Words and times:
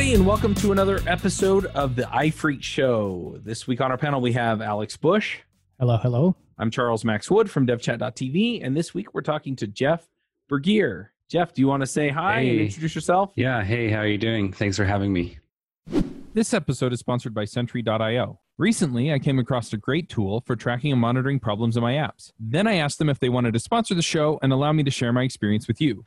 everybody, 0.00 0.18
and 0.18 0.26
welcome 0.26 0.54
to 0.54 0.72
another 0.72 0.98
episode 1.06 1.66
of 1.66 1.94
the 1.94 2.04
iPhreaks 2.04 2.62
Show. 2.62 3.38
This 3.44 3.66
week 3.66 3.82
on 3.82 3.90
our 3.90 3.98
panel, 3.98 4.22
we 4.22 4.32
have 4.32 4.62
Alex 4.62 4.96
Bush. 4.96 5.40
Hello, 5.78 5.98
hello. 5.98 6.34
I'm 6.56 6.70
Charles 6.70 7.04
Max 7.04 7.30
Wood 7.30 7.50
from 7.50 7.66
DevChat.tv, 7.66 8.64
and 8.64 8.74
this 8.74 8.94
week 8.94 9.12
we're 9.12 9.20
talking 9.20 9.56
to 9.56 9.66
Jeff 9.66 10.08
Bergier. 10.48 11.08
Jeff, 11.28 11.52
do 11.52 11.60
you 11.60 11.68
want 11.68 11.82
to 11.82 11.86
say 11.86 12.08
hi 12.08 12.40
and 12.40 12.60
introduce 12.60 12.94
yourself? 12.94 13.34
Yeah, 13.36 13.62
hey, 13.62 13.90
how 13.90 13.98
are 13.98 14.06
you 14.06 14.16
doing? 14.16 14.54
Thanks 14.54 14.78
for 14.78 14.86
having 14.86 15.12
me. 15.12 15.38
This 16.32 16.54
episode 16.54 16.94
is 16.94 17.00
sponsored 17.00 17.34
by 17.34 17.44
Sentry.io. 17.44 18.40
Recently, 18.56 19.12
I 19.12 19.18
came 19.18 19.38
across 19.38 19.70
a 19.74 19.76
great 19.76 20.08
tool 20.08 20.42
for 20.46 20.56
tracking 20.56 20.92
and 20.92 21.00
monitoring 21.00 21.40
problems 21.40 21.76
in 21.76 21.82
my 21.82 21.92
apps. 21.92 22.32
Then 22.40 22.66
I 22.66 22.76
asked 22.76 22.98
them 22.98 23.10
if 23.10 23.18
they 23.18 23.28
wanted 23.28 23.52
to 23.52 23.60
sponsor 23.60 23.94
the 23.94 24.00
show 24.00 24.38
and 24.40 24.50
allow 24.50 24.72
me 24.72 24.82
to 24.82 24.90
share 24.90 25.12
my 25.12 25.24
experience 25.24 25.68
with 25.68 25.78
you. 25.78 26.06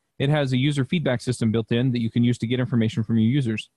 it 0.21 0.29
has 0.29 0.53
a 0.53 0.57
user 0.57 0.85
feedback 0.85 1.19
system 1.19 1.51
built 1.51 1.71
in 1.71 1.91
that 1.91 1.99
you 1.99 2.11
can 2.11 2.23
use 2.23 2.37
to 2.37 2.45
get 2.45 2.59
information 2.59 3.01
from 3.01 3.17
your 3.17 3.27
users. 3.27 3.71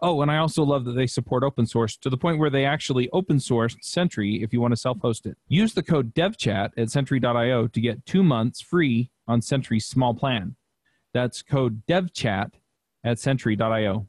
Oh, 0.00 0.22
and 0.22 0.30
I 0.30 0.36
also 0.36 0.62
love 0.62 0.84
that 0.84 0.92
they 0.92 1.08
support 1.08 1.42
open 1.42 1.66
source 1.66 1.96
to 1.96 2.08
the 2.08 2.16
point 2.16 2.38
where 2.38 2.50
they 2.50 2.64
actually 2.64 3.10
open 3.12 3.38
sourced 3.38 3.76
Sentry 3.82 4.40
if 4.40 4.52
you 4.52 4.60
want 4.60 4.70
to 4.70 4.76
self 4.76 5.00
host 5.00 5.26
it. 5.26 5.36
Use 5.48 5.74
the 5.74 5.82
code 5.82 6.14
DevChat 6.14 6.70
at 6.76 6.88
Sentry.io 6.88 7.66
to 7.66 7.80
get 7.80 8.06
two 8.06 8.22
months 8.22 8.60
free 8.60 9.10
on 9.26 9.42
Sentry's 9.42 9.86
small 9.86 10.14
plan. 10.14 10.54
That's 11.14 11.42
code 11.42 11.82
DevChat 11.88 12.52
at 13.02 13.18
Sentry.io. 13.18 14.06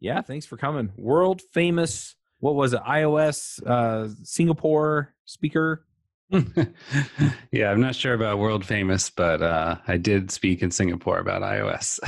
Yeah, 0.00 0.22
thanks 0.22 0.46
for 0.46 0.56
coming. 0.56 0.92
World 0.96 1.42
famous, 1.52 2.16
what 2.40 2.54
was 2.54 2.72
it, 2.72 2.80
iOS 2.84 3.62
uh, 3.66 4.08
Singapore 4.22 5.12
speaker? 5.26 5.84
yeah, 7.52 7.70
I'm 7.70 7.80
not 7.80 7.94
sure 7.94 8.12
about 8.12 8.38
world 8.38 8.64
famous, 8.64 9.08
but 9.10 9.42
uh, 9.42 9.76
I 9.86 9.96
did 9.96 10.30
speak 10.30 10.62
in 10.62 10.70
Singapore 10.70 11.18
about 11.18 11.42
iOS. 11.42 11.98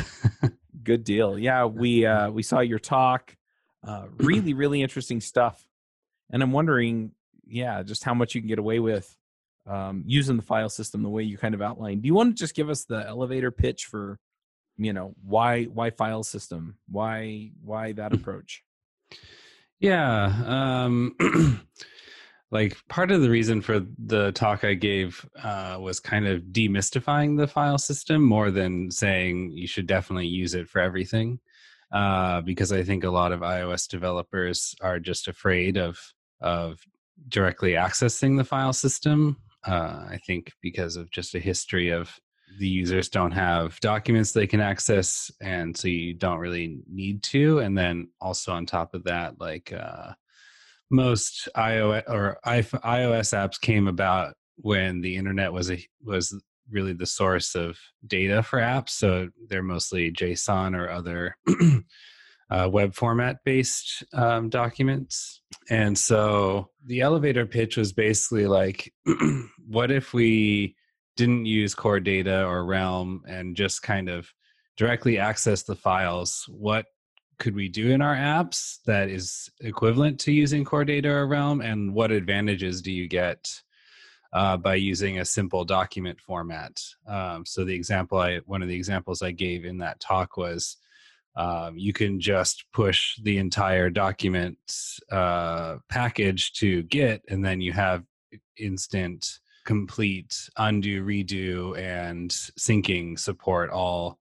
Good 0.82 1.04
deal. 1.04 1.38
Yeah, 1.38 1.64
we 1.64 2.04
uh, 2.04 2.30
we 2.32 2.42
saw 2.42 2.60
your 2.60 2.78
talk. 2.78 3.34
Uh, 3.86 4.06
really, 4.18 4.52
really 4.52 4.82
interesting 4.82 5.20
stuff. 5.20 5.64
And 6.30 6.42
I'm 6.42 6.52
wondering, 6.52 7.12
yeah, 7.46 7.82
just 7.82 8.04
how 8.04 8.12
much 8.12 8.34
you 8.34 8.42
can 8.42 8.48
get 8.48 8.58
away 8.58 8.78
with 8.78 9.16
um, 9.66 10.04
using 10.06 10.36
the 10.36 10.42
file 10.42 10.68
system 10.68 11.02
the 11.02 11.08
way 11.08 11.22
you 11.22 11.38
kind 11.38 11.54
of 11.54 11.62
outlined. 11.62 12.02
Do 12.02 12.06
you 12.06 12.14
want 12.14 12.36
to 12.36 12.41
just 12.41 12.54
give 12.54 12.68
us 12.68 12.84
the 12.84 13.06
elevator 13.06 13.50
pitch 13.50 13.86
for, 13.86 14.18
you 14.76 14.92
know, 14.92 15.14
why 15.24 15.64
why 15.64 15.91
file 15.91 16.24
system? 16.24 16.76
Why 16.88 17.52
why 17.62 17.92
that 17.92 18.12
approach? 18.12 18.62
yeah, 19.80 20.84
um, 20.84 21.16
like 22.51 22.77
part 22.89 23.11
of 23.11 23.23
the 23.23 23.31
reason 23.31 23.61
for 23.61 23.81
the 23.98 24.33
talk 24.33 24.65
I 24.65 24.75
gave 24.75 25.25
uh, 25.43 25.79
was 25.81 26.01
kind 26.01 26.27
of 26.27 26.43
demystifying 26.53 27.37
the 27.37 27.47
file 27.47 27.79
system 27.79 28.23
more 28.23 28.51
than 28.51 28.91
saying 28.91 29.53
you 29.53 29.69
should 29.69 29.87
definitely 29.87 30.27
use 30.27 30.55
it 30.55 30.69
for 30.69 30.81
everything. 30.81 31.39
Uh, 31.93 32.41
because 32.41 32.73
I 32.73 32.84
think 32.84 33.03
a 33.03 33.11
lot 33.11 33.33
of 33.33 33.41
iOS 33.41 33.89
developers 33.89 34.75
are 34.81 35.00
just 35.00 35.27
afraid 35.27 35.77
of 35.77 35.99
of 36.41 36.81
directly 37.28 37.72
accessing 37.72 38.37
the 38.37 38.44
file 38.44 38.72
system. 38.72 39.37
Uh, 39.66 40.06
I 40.09 40.19
think 40.25 40.53
because 40.62 40.97
of 40.97 41.10
just 41.10 41.34
a 41.34 41.41
history 41.41 41.91
of 41.91 42.19
the 42.59 42.69
users 42.69 43.09
don't 43.09 43.33
have 43.33 43.78
documents 43.81 44.33
they 44.33 44.47
can 44.47 44.60
access, 44.60 45.31
and 45.41 45.77
so 45.77 45.89
you 45.89 46.15
don't 46.15 46.39
really 46.39 46.81
need 46.89 47.22
to. 47.25 47.59
And 47.59 47.77
then 47.77 48.09
also 48.21 48.53
on 48.53 48.66
top 48.66 48.94
of 48.94 49.05
that, 49.05 49.41
like 49.41 49.72
uh, 49.72 50.12
most 50.91 51.49
iOS 51.56 52.03
or 52.09 52.39
iOS 52.45 53.33
apps 53.33 53.61
came 53.61 53.89
about 53.89 54.34
when 54.56 55.01
the 55.01 55.17
internet 55.17 55.53
was 55.53 55.71
a 55.71 55.83
was 56.03 56.34
really 56.71 56.93
the 56.93 57.06
source 57.06 57.55
of 57.55 57.78
data 58.06 58.43
for 58.43 58.59
apps. 58.59 58.91
So 58.91 59.28
they're 59.49 59.62
mostly 59.62 60.12
JSON 60.12 60.77
or 60.77 60.91
other 60.91 61.37
uh, 62.51 62.69
web 62.71 62.95
format 62.95 63.39
based 63.45 64.05
um, 64.12 64.49
documents. 64.49 65.43
And 65.69 65.97
so 65.97 66.71
the 66.87 67.01
elevator 67.01 67.47
pitch 67.47 67.77
was 67.77 67.93
basically 67.93 68.47
like, 68.47 68.93
what 69.67 69.91
if 69.91 70.12
we 70.12 70.77
didn't 71.17 71.47
use 71.47 71.75
core 71.75 72.01
data 72.01 72.45
or 72.45 72.65
Realm 72.65 73.22
and 73.28 73.57
just 73.57 73.83
kind 73.83 74.09
of 74.09 74.33
directly 74.77 75.19
access 75.19 75.62
the 75.62 75.77
files? 75.77 76.45
What 76.49 76.87
could 77.41 77.56
we 77.56 77.69
do 77.69 77.91
in 77.91 78.01
our 78.01 78.15
apps 78.15 78.78
that 78.87 79.09
is 79.09 79.51
equivalent 79.61 80.21
to 80.21 80.33
using 80.33 80.65
core 80.65 80.84
data 80.84 81.11
or 81.11 81.27
Realm? 81.27 81.61
And 81.61 81.93
what 81.93 82.12
advantages 82.12 82.81
do 82.81 82.93
you 82.93 83.09
get? 83.09 83.51
uh, 84.33 84.56
by 84.56 84.77
using 84.77 85.19
a 85.19 85.25
simple 85.25 85.65
document 85.65 86.21
format. 86.21 86.81
Um, 87.06 87.45
so 87.45 87.65
the 87.65 87.75
example 87.75 88.19
I, 88.19 88.39
one 88.47 88.62
of 88.62 88.69
the 88.69 88.77
examples 88.77 89.23
I 89.23 89.33
gave 89.33 89.65
in 89.65 89.78
that 89.78 90.01
talk 90.01 90.37
was 90.37 90.77
um, 91.37 91.77
you 91.77 91.93
can 91.93 92.21
just 92.21 92.65
push 92.73 93.17
the 93.23 93.39
entire 93.39 93.91
document 93.91 94.59
uh, 95.11 95.77
package 95.89 96.53
to 96.55 96.83
Git, 96.84 97.22
and 97.28 97.45
then 97.45 97.61
you 97.61 97.72
have 97.72 98.05
instant, 98.57 99.39
complete 99.65 100.37
undo, 100.57 101.05
redo, 101.05 101.77
and 101.78 102.31
syncing 102.31 103.19
support 103.19 103.71
all 103.71 104.19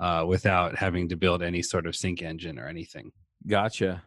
uh, 0.00 0.24
without 0.26 0.76
having 0.76 1.08
to 1.08 1.16
build 1.16 1.42
any 1.42 1.62
sort 1.62 1.86
of 1.86 1.96
sync 1.96 2.22
engine 2.22 2.58
or 2.58 2.68
anything. 2.68 3.12
Gotcha. 3.46 4.02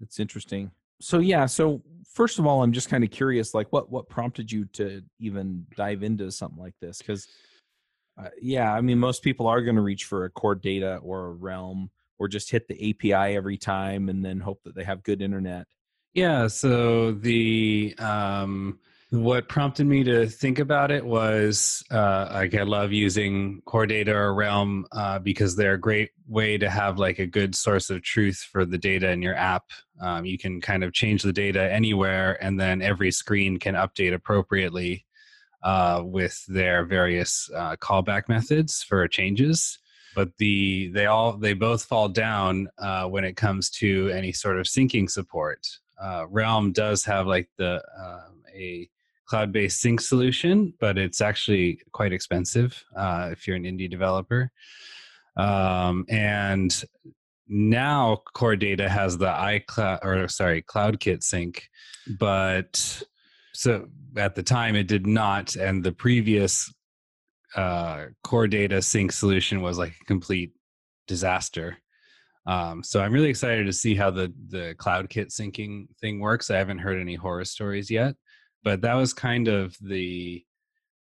That's 0.00 0.20
interesting. 0.20 0.70
So 1.00 1.18
yeah, 1.18 1.46
so 1.46 1.82
first 2.12 2.38
of 2.38 2.46
all, 2.46 2.62
I'm 2.62 2.72
just 2.72 2.90
kind 2.90 3.04
of 3.04 3.10
curious, 3.10 3.54
like 3.54 3.68
what 3.72 3.90
what 3.90 4.08
prompted 4.08 4.50
you 4.50 4.66
to 4.74 5.02
even 5.18 5.66
dive 5.76 6.02
into 6.02 6.30
something 6.30 6.60
like 6.60 6.74
this? 6.80 6.98
Because 6.98 7.26
uh, 8.18 8.28
yeah, 8.40 8.72
I 8.72 8.80
mean, 8.80 8.98
most 8.98 9.22
people 9.22 9.46
are 9.46 9.62
going 9.62 9.76
to 9.76 9.82
reach 9.82 10.04
for 10.04 10.24
a 10.24 10.30
core 10.30 10.54
data 10.54 10.96
or 11.02 11.26
a 11.26 11.32
realm, 11.32 11.90
or 12.18 12.28
just 12.28 12.50
hit 12.50 12.68
the 12.68 12.90
API 12.90 13.36
every 13.36 13.56
time 13.56 14.08
and 14.08 14.24
then 14.24 14.40
hope 14.40 14.62
that 14.64 14.74
they 14.74 14.84
have 14.84 15.02
good 15.02 15.22
internet. 15.22 15.66
Yeah, 16.12 16.48
so 16.48 17.12
the 17.12 17.94
um 17.98 18.78
what 19.10 19.48
prompted 19.48 19.86
me 19.86 20.04
to 20.04 20.26
think 20.26 20.60
about 20.60 20.92
it 20.92 21.04
was 21.04 21.82
uh 21.90 22.28
like 22.32 22.54
I 22.54 22.62
love 22.62 22.92
using 22.92 23.60
core 23.64 23.86
data 23.86 24.14
or 24.14 24.32
realm 24.34 24.86
uh 24.92 25.18
because 25.18 25.56
they're 25.56 25.74
a 25.74 25.80
great 25.80 26.10
way 26.28 26.56
to 26.58 26.70
have 26.70 26.98
like 26.98 27.18
a 27.18 27.26
good 27.26 27.56
source 27.56 27.90
of 27.90 28.02
truth 28.02 28.38
for 28.52 28.64
the 28.64 28.78
data 28.78 29.10
in 29.10 29.20
your 29.20 29.34
app. 29.34 29.64
Um, 30.00 30.24
you 30.24 30.38
can 30.38 30.60
kind 30.60 30.84
of 30.84 30.92
change 30.92 31.22
the 31.22 31.32
data 31.32 31.72
anywhere 31.72 32.42
and 32.42 32.58
then 32.58 32.82
every 32.82 33.10
screen 33.10 33.58
can 33.58 33.74
update 33.74 34.14
appropriately 34.14 35.06
uh 35.64 36.02
with 36.04 36.44
their 36.46 36.84
various 36.84 37.50
uh 37.54 37.74
callback 37.76 38.28
methods 38.28 38.82
for 38.82 39.06
changes 39.08 39.78
but 40.14 40.36
the 40.38 40.88
they 40.88 41.06
all 41.06 41.32
they 41.36 41.52
both 41.52 41.84
fall 41.84 42.08
down 42.08 42.68
uh, 42.78 43.06
when 43.06 43.24
it 43.24 43.36
comes 43.36 43.70
to 43.70 44.08
any 44.10 44.32
sort 44.32 44.58
of 44.58 44.66
syncing 44.66 45.08
support. 45.08 45.66
Uh, 46.00 46.26
Realm 46.28 46.72
does 46.72 47.04
have 47.04 47.26
like 47.26 47.48
the 47.58 47.82
um, 47.96 48.42
a 48.54 48.88
cloud-based 49.30 49.80
sync 49.80 50.00
solution, 50.00 50.74
but 50.80 50.98
it's 50.98 51.20
actually 51.20 51.80
quite 51.92 52.12
expensive 52.12 52.84
uh, 52.96 53.28
if 53.30 53.46
you're 53.46 53.56
an 53.56 53.62
indie 53.62 53.88
developer. 53.88 54.50
Um, 55.36 56.04
and 56.08 56.84
now 57.46 58.22
Core 58.34 58.56
Data 58.56 58.88
has 58.88 59.16
the 59.16 59.26
iCloud 59.26 60.04
or 60.04 60.26
sorry 60.26 60.62
CloudKit 60.62 61.22
sync, 61.22 61.68
but 62.18 63.02
so 63.54 63.86
at 64.16 64.34
the 64.34 64.42
time 64.42 64.74
it 64.74 64.88
did 64.88 65.06
not, 65.06 65.54
and 65.54 65.84
the 65.84 65.92
previous 65.92 66.72
uh, 67.54 68.06
core 68.24 68.48
data 68.48 68.82
sync 68.82 69.12
solution 69.12 69.60
was 69.60 69.78
like 69.78 69.94
a 70.00 70.04
complete 70.06 70.52
disaster. 71.06 71.76
Um, 72.46 72.82
so 72.82 73.00
I'm 73.00 73.12
really 73.12 73.28
excited 73.28 73.66
to 73.66 73.72
see 73.72 73.94
how 73.94 74.10
the 74.10 74.32
the 74.48 74.74
CloudKit 74.78 75.28
syncing 75.28 75.86
thing 76.00 76.18
works. 76.18 76.50
I 76.50 76.58
haven't 76.58 76.78
heard 76.78 77.00
any 77.00 77.14
horror 77.14 77.44
stories 77.44 77.90
yet, 77.90 78.14
but 78.62 78.80
that 78.82 78.94
was 78.94 79.12
kind 79.12 79.48
of 79.48 79.76
the 79.80 80.44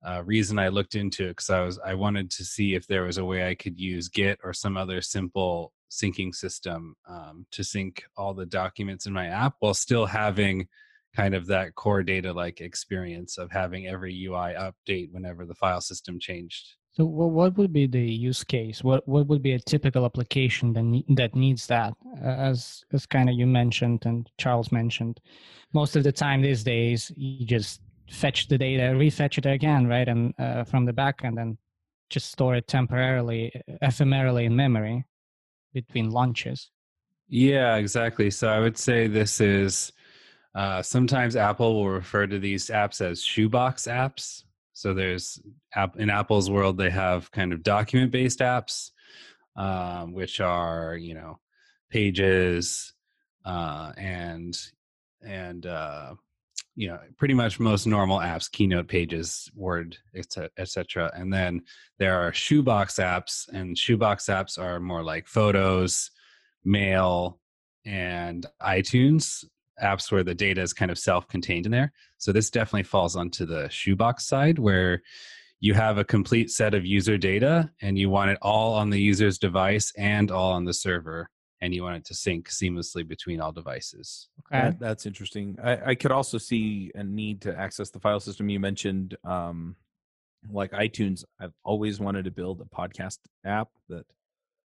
uh, 0.07 0.23
reason 0.25 0.59
I 0.59 0.69
looked 0.69 0.95
into 0.95 1.25
it 1.25 1.31
because 1.31 1.51
I 1.51 1.61
was 1.63 1.79
I 1.85 1.95
wanted 1.95 2.31
to 2.33 2.45
see 2.45 2.75
if 2.75 2.87
there 2.87 3.05
was 3.05 3.19
a 3.19 3.25
way 3.25 3.49
I 3.49 3.55
could 3.55 3.79
use 3.79 4.09
Git 4.09 4.39
or 4.45 4.53
some 4.53 4.77
other 4.77 5.01
simple 5.03 5.73
syncing 5.91 6.35
system 6.35 6.95
um, 7.09 7.47
to 7.53 7.65
sync 7.65 8.05
all 8.17 8.35
the 8.35 8.47
documents 8.47 9.07
in 9.07 9.13
my 9.13 9.27
app 9.27 9.55
while 9.61 9.75
still 9.75 10.07
having 10.07 10.69
kind 11.15 11.35
of 11.35 11.47
that 11.47 11.75
core 11.75 12.03
data 12.03 12.33
like 12.33 12.61
experience 12.61 13.39
of 13.39 13.51
having 13.51 13.87
every 13.87 14.13
UI 14.27 14.55
update 14.55 15.11
whenever 15.13 15.47
the 15.47 15.55
file 15.55 15.81
system 15.81 16.21
changed. 16.21 16.75
So, 16.97 17.05
what 17.05 17.59
would 17.59 17.75
be 17.75 17.87
the 17.87 18.01
use 18.01 18.43
case? 18.43 18.83
What 18.83 19.07
what 19.07 19.27
would 19.27 19.43
be 19.43 19.53
a 19.53 19.59
typical 19.59 20.07
application 20.07 20.73
that 20.73 21.05
that 21.17 21.35
needs 21.35 21.67
that? 21.67 21.93
as 22.23 22.85
as 22.93 23.05
kind 23.05 23.29
of 23.29 23.35
you 23.35 23.47
mentioned 23.47 24.07
and 24.07 24.31
Charles 24.39 24.73
mentioned, 24.73 25.21
most 25.75 25.97
of 25.97 26.05
the 26.05 26.13
time 26.13 26.41
these 26.41 26.65
days 26.65 27.13
you 27.15 27.45
just 27.45 27.83
fetch 28.11 28.49
the 28.49 28.57
data, 28.57 28.95
refetch 28.95 29.37
it 29.37 29.47
again, 29.47 29.87
right, 29.87 30.09
and 30.09 30.33
uh, 30.39 30.65
from 30.65 30.87
the 30.87 30.93
back, 30.93 31.21
end 31.23 31.39
and 31.39 31.59
just 32.09 32.31
store 32.31 32.55
it 32.55 32.67
temporarily, 32.67 33.53
ephemerally 33.83 34.45
in 34.45 34.57
memory 34.57 35.05
between 35.75 36.11
launches. 36.11 36.71
Yeah, 37.29 37.77
exactly. 37.77 38.31
So 38.31 38.49
I 38.49 38.61
would 38.61 38.79
say 38.79 39.09
this 39.09 39.41
is 39.41 39.93
uh, 40.55 40.81
sometimes 40.81 41.37
Apple 41.37 41.75
will 41.75 41.91
refer 41.91 42.27
to 42.27 42.39
these 42.39 42.69
apps 42.69 43.01
as 43.01 43.23
shoebox 43.23 43.87
apps. 43.87 44.45
So 44.77 44.93
there's 44.93 45.41
in 45.97 46.11
Apple's 46.11 46.51
world, 46.51 46.77
they 46.77 46.91
have 46.91 47.31
kind 47.31 47.55
of 47.55 47.63
document 47.63 48.13
based 48.13 48.41
apps, 48.41 48.91
um, 49.57 50.13
which 50.13 50.39
are 50.39 50.97
you 50.99 51.15
know 51.15 51.39
pages 51.91 52.93
uh, 53.47 53.93
and 53.97 54.55
and 55.27 55.65
uh, 55.65 56.15
you 56.75 56.89
know 56.89 56.99
pretty 57.17 57.33
much 57.33 57.59
most 57.59 57.87
normal 57.87 58.19
apps 58.19 58.51
keynote 58.51 58.87
pages 58.87 59.51
word 59.55 59.97
etc 60.59 61.11
and 61.15 61.33
then 61.33 61.63
there 61.99 62.21
are 62.21 62.35
shoebox 62.35 62.97
apps 62.97 63.49
and 63.49 63.79
shoebox 63.79 64.27
apps 64.27 64.59
are 64.59 64.79
more 64.79 65.03
like 65.03 65.27
photos 65.27 66.11
mail 66.67 67.41
and 67.87 68.45
itunes 68.63 69.43
apps 69.83 70.11
where 70.11 70.25
the 70.25 70.35
data 70.35 70.61
is 70.61 70.73
kind 70.73 70.91
of 70.91 70.99
self-contained 70.99 71.67
in 71.67 71.73
there 71.73 71.93
so 72.19 72.33
this 72.33 72.51
definitely 72.51 72.83
falls 72.83 73.17
onto 73.17 73.45
the 73.45 73.69
shoebox 73.69 74.27
side 74.27 74.59
where 74.59 75.03
you 75.61 75.75
have 75.75 75.99
a 75.99 76.05
complete 76.05 76.51
set 76.51 76.75
of 76.75 76.85
user 76.85 77.17
data 77.17 77.71
and 77.81 77.99
you 77.99 78.11
want 78.11 78.31
it 78.31 78.39
all 78.43 78.75
on 78.75 78.91
the 78.91 79.01
user's 79.01 79.39
device 79.39 79.93
and 79.97 80.31
all 80.31 80.53
on 80.53 80.65
the 80.65 80.75
server 80.75 81.31
and 81.61 81.75
you 81.75 81.83
want 81.83 81.97
it 81.97 82.05
to 82.05 82.15
sync 82.15 82.49
seamlessly 82.49 83.07
between 83.07 83.41
all 83.41 83.53
devices. 83.53 84.29
Okay. 84.41 84.61
That, 84.61 84.79
that's 84.79 85.07
interesting. 85.07 85.57
I, 85.63 85.91
I, 85.91 85.95
could 85.95 86.13
also 86.13 86.37
see 86.39 86.93
a 86.95 87.03
need 87.03 87.41
to 87.43 87.59
access 87.59 87.91
the 87.91 87.99
file 87.99 88.21
system. 88.21 88.51
You 88.51 88.61
mentioned 88.61 89.17
um, 89.25 89.75
like 90.51 90.73
iTunes. 90.73 91.25
I've 91.41 91.55
always 91.65 91.99
wanted 91.99 92.27
to 92.27 92.31
build 92.31 92.61
a 92.61 92.65
podcast 92.65 93.19
app 93.45 93.69
that, 93.89 94.05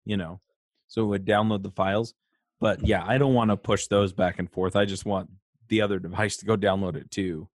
you 0.04 0.16
know, 0.16 0.40
so 0.88 1.02
it 1.02 1.06
would 1.06 1.24
download 1.24 1.62
the 1.62 1.70
files. 1.70 2.14
But 2.60 2.86
yeah, 2.86 3.04
I 3.06 3.18
don't 3.18 3.34
want 3.34 3.50
to 3.50 3.56
push 3.56 3.86
those 3.86 4.12
back 4.12 4.38
and 4.38 4.50
forth. 4.50 4.76
I 4.76 4.84
just 4.84 5.06
want 5.06 5.30
the 5.68 5.80
other 5.80 5.98
device 5.98 6.36
to 6.38 6.46
go 6.46 6.56
download 6.56 6.96
it 6.96 7.10
too. 7.10 7.48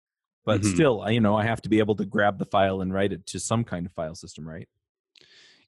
But 0.44 0.60
mm-hmm. 0.60 0.74
still, 0.74 1.10
you 1.10 1.20
know, 1.20 1.36
I 1.36 1.44
have 1.44 1.62
to 1.62 1.68
be 1.68 1.78
able 1.78 1.96
to 1.96 2.04
grab 2.04 2.38
the 2.38 2.44
file 2.44 2.80
and 2.80 2.92
write 2.92 3.12
it 3.12 3.26
to 3.26 3.40
some 3.40 3.64
kind 3.64 3.86
of 3.86 3.92
file 3.92 4.14
system, 4.14 4.46
right? 4.46 4.68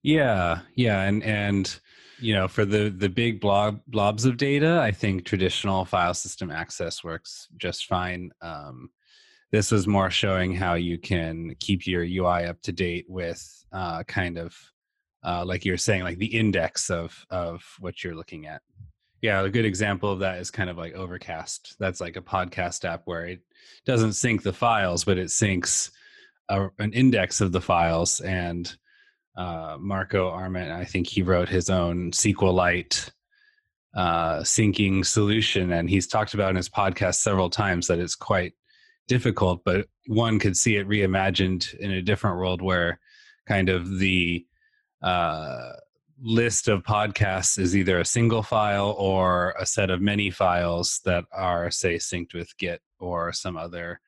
Yeah, 0.02 0.60
yeah, 0.74 1.02
and 1.02 1.22
and 1.24 1.80
you 2.18 2.34
know 2.34 2.48
for 2.48 2.64
the 2.64 2.88
the 2.90 3.08
big 3.08 3.40
blob 3.40 3.80
blobs 3.86 4.24
of 4.24 4.36
data 4.36 4.80
i 4.80 4.90
think 4.90 5.24
traditional 5.24 5.84
file 5.84 6.14
system 6.14 6.50
access 6.50 7.04
works 7.04 7.48
just 7.56 7.86
fine 7.86 8.30
um, 8.40 8.90
this 9.52 9.70
was 9.70 9.86
more 9.86 10.10
showing 10.10 10.54
how 10.54 10.74
you 10.74 10.98
can 10.98 11.54
keep 11.60 11.86
your 11.86 12.02
ui 12.02 12.44
up 12.46 12.60
to 12.62 12.72
date 12.72 13.06
with 13.08 13.64
uh, 13.72 14.02
kind 14.04 14.38
of 14.38 14.56
uh, 15.24 15.44
like 15.44 15.64
you're 15.64 15.76
saying 15.76 16.02
like 16.02 16.18
the 16.18 16.26
index 16.38 16.90
of 16.90 17.26
of 17.30 17.62
what 17.80 18.02
you're 18.02 18.14
looking 18.14 18.46
at 18.46 18.62
yeah 19.26 19.42
a 19.42 19.50
good 19.50 19.64
example 19.64 20.10
of 20.10 20.20
that 20.20 20.38
is 20.38 20.50
kind 20.50 20.70
of 20.70 20.78
like 20.78 20.94
overcast 20.94 21.76
that's 21.78 22.00
like 22.00 22.16
a 22.16 22.22
podcast 22.22 22.84
app 22.84 23.02
where 23.04 23.26
it 23.26 23.40
doesn't 23.84 24.12
sync 24.12 24.42
the 24.42 24.52
files 24.52 25.04
but 25.04 25.18
it 25.18 25.26
syncs 25.26 25.90
a, 26.48 26.68
an 26.78 26.92
index 26.92 27.40
of 27.40 27.52
the 27.52 27.60
files 27.60 28.20
and 28.20 28.76
uh, 29.36 29.76
Marco 29.78 30.30
Arment. 30.30 30.70
I 30.70 30.84
think 30.84 31.06
he 31.06 31.22
wrote 31.22 31.48
his 31.48 31.68
own 31.68 32.10
SQLite 32.12 33.10
uh, 33.94 34.40
syncing 34.40 35.04
solution, 35.04 35.72
and 35.72 35.88
he's 35.88 36.06
talked 36.06 36.34
about 36.34 36.50
in 36.50 36.56
his 36.56 36.68
podcast 36.68 37.16
several 37.16 37.50
times 37.50 37.86
that 37.86 37.98
it's 37.98 38.14
quite 38.14 38.54
difficult. 39.08 39.62
But 39.64 39.88
one 40.06 40.38
could 40.38 40.56
see 40.56 40.76
it 40.76 40.88
reimagined 40.88 41.74
in 41.74 41.90
a 41.92 42.02
different 42.02 42.38
world 42.38 42.62
where 42.62 42.98
kind 43.46 43.68
of 43.68 43.98
the 43.98 44.46
uh, 45.02 45.72
list 46.22 46.68
of 46.68 46.82
podcasts 46.82 47.58
is 47.58 47.76
either 47.76 48.00
a 48.00 48.04
single 48.04 48.42
file 48.42 48.94
or 48.98 49.54
a 49.58 49.66
set 49.66 49.90
of 49.90 50.00
many 50.00 50.30
files 50.30 51.00
that 51.04 51.24
are, 51.32 51.70
say, 51.70 51.96
synced 51.96 52.34
with 52.34 52.56
Git 52.58 52.80
or 52.98 53.32
some 53.32 53.56
other 53.56 54.00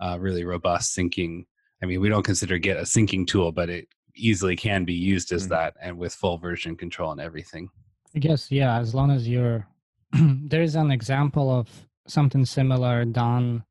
uh, 0.00 0.18
really 0.18 0.44
robust 0.44 0.96
syncing. 0.96 1.44
I 1.82 1.86
mean, 1.86 2.00
we 2.00 2.08
don't 2.08 2.24
consider 2.24 2.58
Git 2.58 2.76
a 2.76 2.82
syncing 2.82 3.26
tool, 3.26 3.52
but 3.52 3.70
it 3.70 3.88
easily 4.14 4.56
can 4.56 4.84
be 4.84 4.94
used 4.94 5.32
as 5.32 5.44
mm-hmm. 5.44 5.52
that 5.52 5.74
and 5.80 5.98
with 5.98 6.14
full 6.14 6.38
version 6.38 6.76
control 6.76 7.12
and 7.12 7.20
everything. 7.20 7.68
I 8.14 8.18
guess, 8.18 8.50
yeah, 8.50 8.78
as 8.78 8.94
long 8.94 9.10
as 9.10 9.28
you're, 9.28 9.66
there's 10.12 10.74
an 10.74 10.90
example 10.90 11.50
of 11.50 11.68
something 12.06 12.44
similar 12.44 13.04
done 13.04 13.64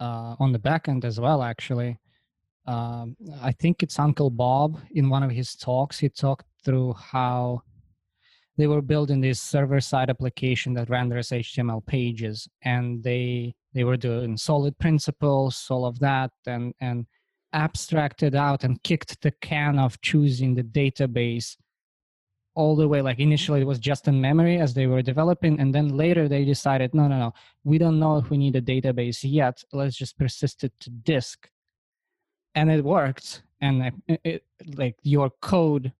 uh, 0.00 0.34
on 0.38 0.52
the 0.52 0.58
back 0.58 0.88
end 0.88 1.04
as 1.04 1.20
well, 1.20 1.42
actually. 1.42 1.98
Um, 2.66 3.16
I 3.40 3.52
think 3.52 3.82
it's 3.82 3.98
Uncle 3.98 4.30
Bob 4.30 4.80
in 4.92 5.08
one 5.08 5.22
of 5.22 5.30
his 5.30 5.54
talks. 5.54 5.98
He 5.98 6.08
talked 6.08 6.44
through 6.64 6.94
how 6.94 7.62
they 8.56 8.66
were 8.66 8.82
building 8.82 9.20
this 9.20 9.40
server 9.40 9.80
side 9.80 10.10
application 10.10 10.74
that 10.74 10.90
renders 10.90 11.30
HTML 11.30 11.84
pages, 11.86 12.48
and 12.62 13.02
they 13.02 13.54
they 13.72 13.84
were 13.84 13.96
doing 13.96 14.36
solid 14.36 14.78
principles, 14.78 15.66
all 15.70 15.84
of 15.84 15.98
that, 16.00 16.30
and 16.46 16.74
and 16.80 17.06
abstracted 17.52 18.34
out 18.34 18.62
and 18.62 18.82
kicked 18.82 19.20
the 19.22 19.32
can 19.40 19.78
of 19.78 20.00
choosing 20.02 20.54
the 20.54 20.62
database 20.62 21.56
all 22.54 22.76
the 22.76 22.86
way 22.86 23.02
like 23.02 23.18
initially 23.18 23.60
it 23.60 23.66
was 23.66 23.80
just 23.80 24.06
in 24.06 24.20
memory 24.20 24.58
as 24.58 24.72
they 24.72 24.86
were 24.86 25.02
developing 25.02 25.58
and 25.58 25.74
then 25.74 25.96
later 25.96 26.28
they 26.28 26.44
decided 26.44 26.94
no 26.94 27.08
no 27.08 27.18
no 27.18 27.32
we 27.64 27.78
don't 27.78 27.98
know 27.98 28.16
if 28.16 28.30
we 28.30 28.38
need 28.38 28.56
a 28.56 28.62
database 28.62 29.20
yet. 29.22 29.62
Let's 29.72 29.96
just 29.96 30.18
persist 30.18 30.64
it 30.64 30.72
to 30.80 30.90
disk. 30.90 31.48
And 32.54 32.70
it 32.70 32.84
worked 32.84 33.42
and 33.60 33.92
it, 34.08 34.20
it, 34.24 34.44
like 34.76 34.96
your 35.02 35.30
code 35.42 35.92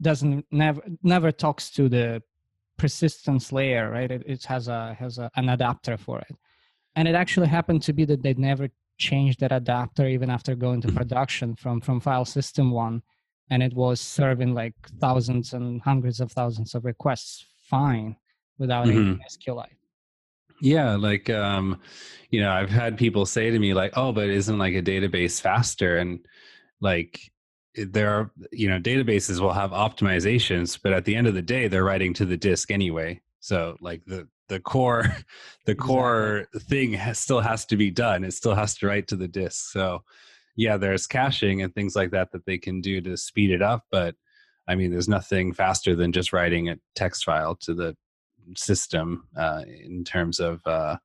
doesn't 0.00 0.44
never 0.50 0.82
never 1.02 1.30
talks 1.32 1.70
to 1.70 1.88
the 1.88 2.22
persistence 2.76 3.52
layer 3.52 3.90
right 3.90 4.10
it, 4.10 4.22
it 4.26 4.44
has 4.44 4.68
a 4.68 4.94
has 4.98 5.18
a, 5.18 5.30
an 5.36 5.48
adapter 5.48 5.96
for 5.96 6.18
it 6.20 6.36
and 6.96 7.06
it 7.06 7.14
actually 7.14 7.46
happened 7.46 7.82
to 7.82 7.92
be 7.92 8.04
that 8.04 8.22
they 8.22 8.34
never 8.34 8.68
change 8.98 9.36
that 9.36 9.52
adapter 9.52 10.06
even 10.06 10.30
after 10.30 10.54
going 10.54 10.80
to 10.80 10.90
production 10.92 11.54
from 11.54 11.80
from 11.80 12.00
file 12.00 12.24
system 12.24 12.70
one 12.70 13.02
and 13.50 13.62
it 13.62 13.74
was 13.74 14.00
serving 14.00 14.54
like 14.54 14.74
thousands 15.00 15.52
and 15.52 15.80
hundreds 15.82 16.20
of 16.20 16.32
thousands 16.32 16.74
of 16.74 16.84
requests 16.84 17.46
fine 17.60 18.16
without 18.58 18.86
mm-hmm. 18.86 19.12
any 19.12 19.20
SQLite. 19.28 19.76
Yeah, 20.60 20.94
like 20.96 21.28
um, 21.30 21.80
you 22.30 22.40
know, 22.40 22.50
I've 22.50 22.70
had 22.70 22.96
people 22.96 23.26
say 23.26 23.50
to 23.50 23.58
me 23.58 23.74
like, 23.74 23.92
"Oh, 23.96 24.12
but 24.12 24.28
isn't 24.28 24.58
like 24.58 24.74
a 24.74 24.82
database 24.82 25.40
faster?" 25.40 25.98
And 25.98 26.20
like 26.80 27.32
there 27.76 28.10
are, 28.10 28.30
you 28.52 28.68
know, 28.68 28.78
databases 28.78 29.40
will 29.40 29.52
have 29.52 29.70
optimizations, 29.70 30.78
but 30.80 30.92
at 30.92 31.04
the 31.04 31.16
end 31.16 31.26
of 31.26 31.34
the 31.34 31.42
day, 31.42 31.68
they're 31.68 31.84
writing 31.84 32.14
to 32.14 32.24
the 32.24 32.36
disk 32.36 32.70
anyway. 32.70 33.20
So 33.40 33.76
like 33.80 34.04
the 34.06 34.28
the 34.48 34.60
core 34.60 35.16
the 35.66 35.74
core 35.74 36.46
thing 36.56 36.92
has, 36.92 37.18
still 37.18 37.40
has 37.40 37.64
to 37.66 37.76
be 37.76 37.90
done. 37.90 38.24
It 38.24 38.32
still 38.32 38.54
has 38.54 38.74
to 38.76 38.86
write 38.86 39.08
to 39.08 39.16
the 39.16 39.28
disk. 39.28 39.72
So 39.72 40.02
yeah 40.56 40.76
there's 40.76 41.06
caching 41.06 41.62
and 41.62 41.74
things 41.74 41.96
like 41.96 42.10
that 42.10 42.30
that 42.32 42.46
they 42.46 42.58
can 42.58 42.80
do 42.80 43.00
to 43.00 43.16
speed 43.16 43.50
it 43.50 43.62
up 43.62 43.84
but 43.90 44.14
i 44.68 44.74
mean 44.74 44.90
there's 44.90 45.08
nothing 45.08 45.52
faster 45.52 45.94
than 45.94 46.12
just 46.12 46.32
writing 46.32 46.68
a 46.68 46.78
text 46.94 47.24
file 47.24 47.54
to 47.54 47.74
the 47.74 47.96
system 48.56 49.26
uh, 49.38 49.62
in 49.66 50.04
terms 50.04 50.38
of 50.38 50.60
uh, 50.66 50.96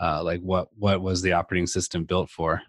uh, 0.00 0.22
like 0.22 0.40
what 0.40 0.68
what 0.78 1.02
was 1.02 1.20
the 1.20 1.32
operating 1.32 1.66
system 1.66 2.04
built 2.04 2.30
for. 2.30 2.62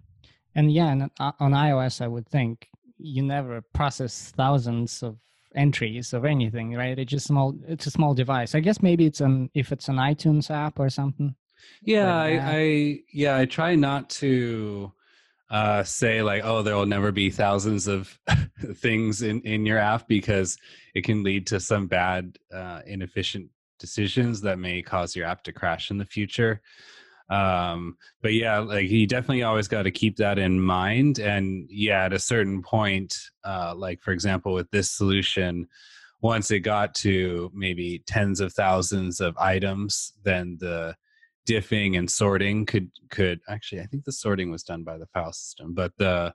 And 0.55 0.73
yeah 0.73 0.91
and 0.91 1.09
on 1.39 1.51
ios 1.53 2.01
i 2.01 2.07
would 2.07 2.27
think 2.27 2.67
you 2.99 3.23
never 3.23 3.61
process 3.73 4.31
thousands 4.35 5.01
of 5.01 5.17
entries 5.55 6.13
of 6.13 6.25
anything, 6.25 6.75
right? 6.75 6.97
It's 6.97 7.11
just 7.11 7.27
small. 7.27 7.55
It's 7.67 7.87
a 7.87 7.91
small 7.91 8.13
device. 8.13 8.55
I 8.55 8.59
guess 8.59 8.81
maybe 8.81 9.05
it's 9.05 9.21
an 9.21 9.49
if 9.53 9.71
it's 9.71 9.87
an 9.87 9.95
iTunes 9.95 10.51
app 10.51 10.79
or 10.79 10.89
something. 10.89 11.35
Yeah, 11.81 12.15
I, 12.15 12.39
I 12.43 12.99
yeah 13.11 13.37
I 13.37 13.45
try 13.45 13.75
not 13.75 14.09
to 14.11 14.91
uh, 15.49 15.83
say 15.83 16.21
like 16.21 16.43
oh 16.43 16.61
there 16.61 16.75
will 16.75 16.85
never 16.85 17.11
be 17.11 17.29
thousands 17.29 17.87
of 17.87 18.19
things 18.75 19.21
in 19.21 19.41
in 19.41 19.65
your 19.65 19.79
app 19.79 20.07
because 20.07 20.57
it 20.93 21.03
can 21.03 21.23
lead 21.23 21.47
to 21.47 21.59
some 21.59 21.87
bad 21.87 22.37
uh, 22.53 22.81
inefficient 22.85 23.49
decisions 23.79 24.41
that 24.41 24.59
may 24.59 24.81
cause 24.81 25.15
your 25.15 25.25
app 25.25 25.43
to 25.43 25.53
crash 25.53 25.89
in 25.89 25.97
the 25.97 26.05
future 26.05 26.61
um 27.29 27.95
but 28.21 28.33
yeah 28.33 28.57
like 28.57 28.89
you 28.89 29.05
definitely 29.05 29.43
always 29.43 29.67
got 29.67 29.83
to 29.83 29.91
keep 29.91 30.17
that 30.17 30.39
in 30.39 30.59
mind 30.59 31.19
and 31.19 31.67
yeah 31.69 32.05
at 32.05 32.13
a 32.13 32.19
certain 32.19 32.61
point 32.61 33.15
uh 33.43 33.73
like 33.75 34.01
for 34.01 34.11
example 34.11 34.53
with 34.53 34.69
this 34.71 34.89
solution 34.89 35.67
once 36.21 36.51
it 36.51 36.59
got 36.59 36.93
to 36.95 37.51
maybe 37.53 38.03
tens 38.07 38.39
of 38.39 38.51
thousands 38.53 39.21
of 39.21 39.37
items 39.37 40.13
then 40.23 40.57
the 40.59 40.95
diffing 41.47 41.97
and 41.97 42.09
sorting 42.09 42.65
could 42.65 42.89
could 43.09 43.39
actually 43.47 43.81
i 43.81 43.85
think 43.85 44.03
the 44.05 44.11
sorting 44.11 44.51
was 44.51 44.63
done 44.63 44.83
by 44.83 44.97
the 44.97 45.07
file 45.07 45.31
system 45.31 45.73
but 45.73 45.91
the 45.97 46.33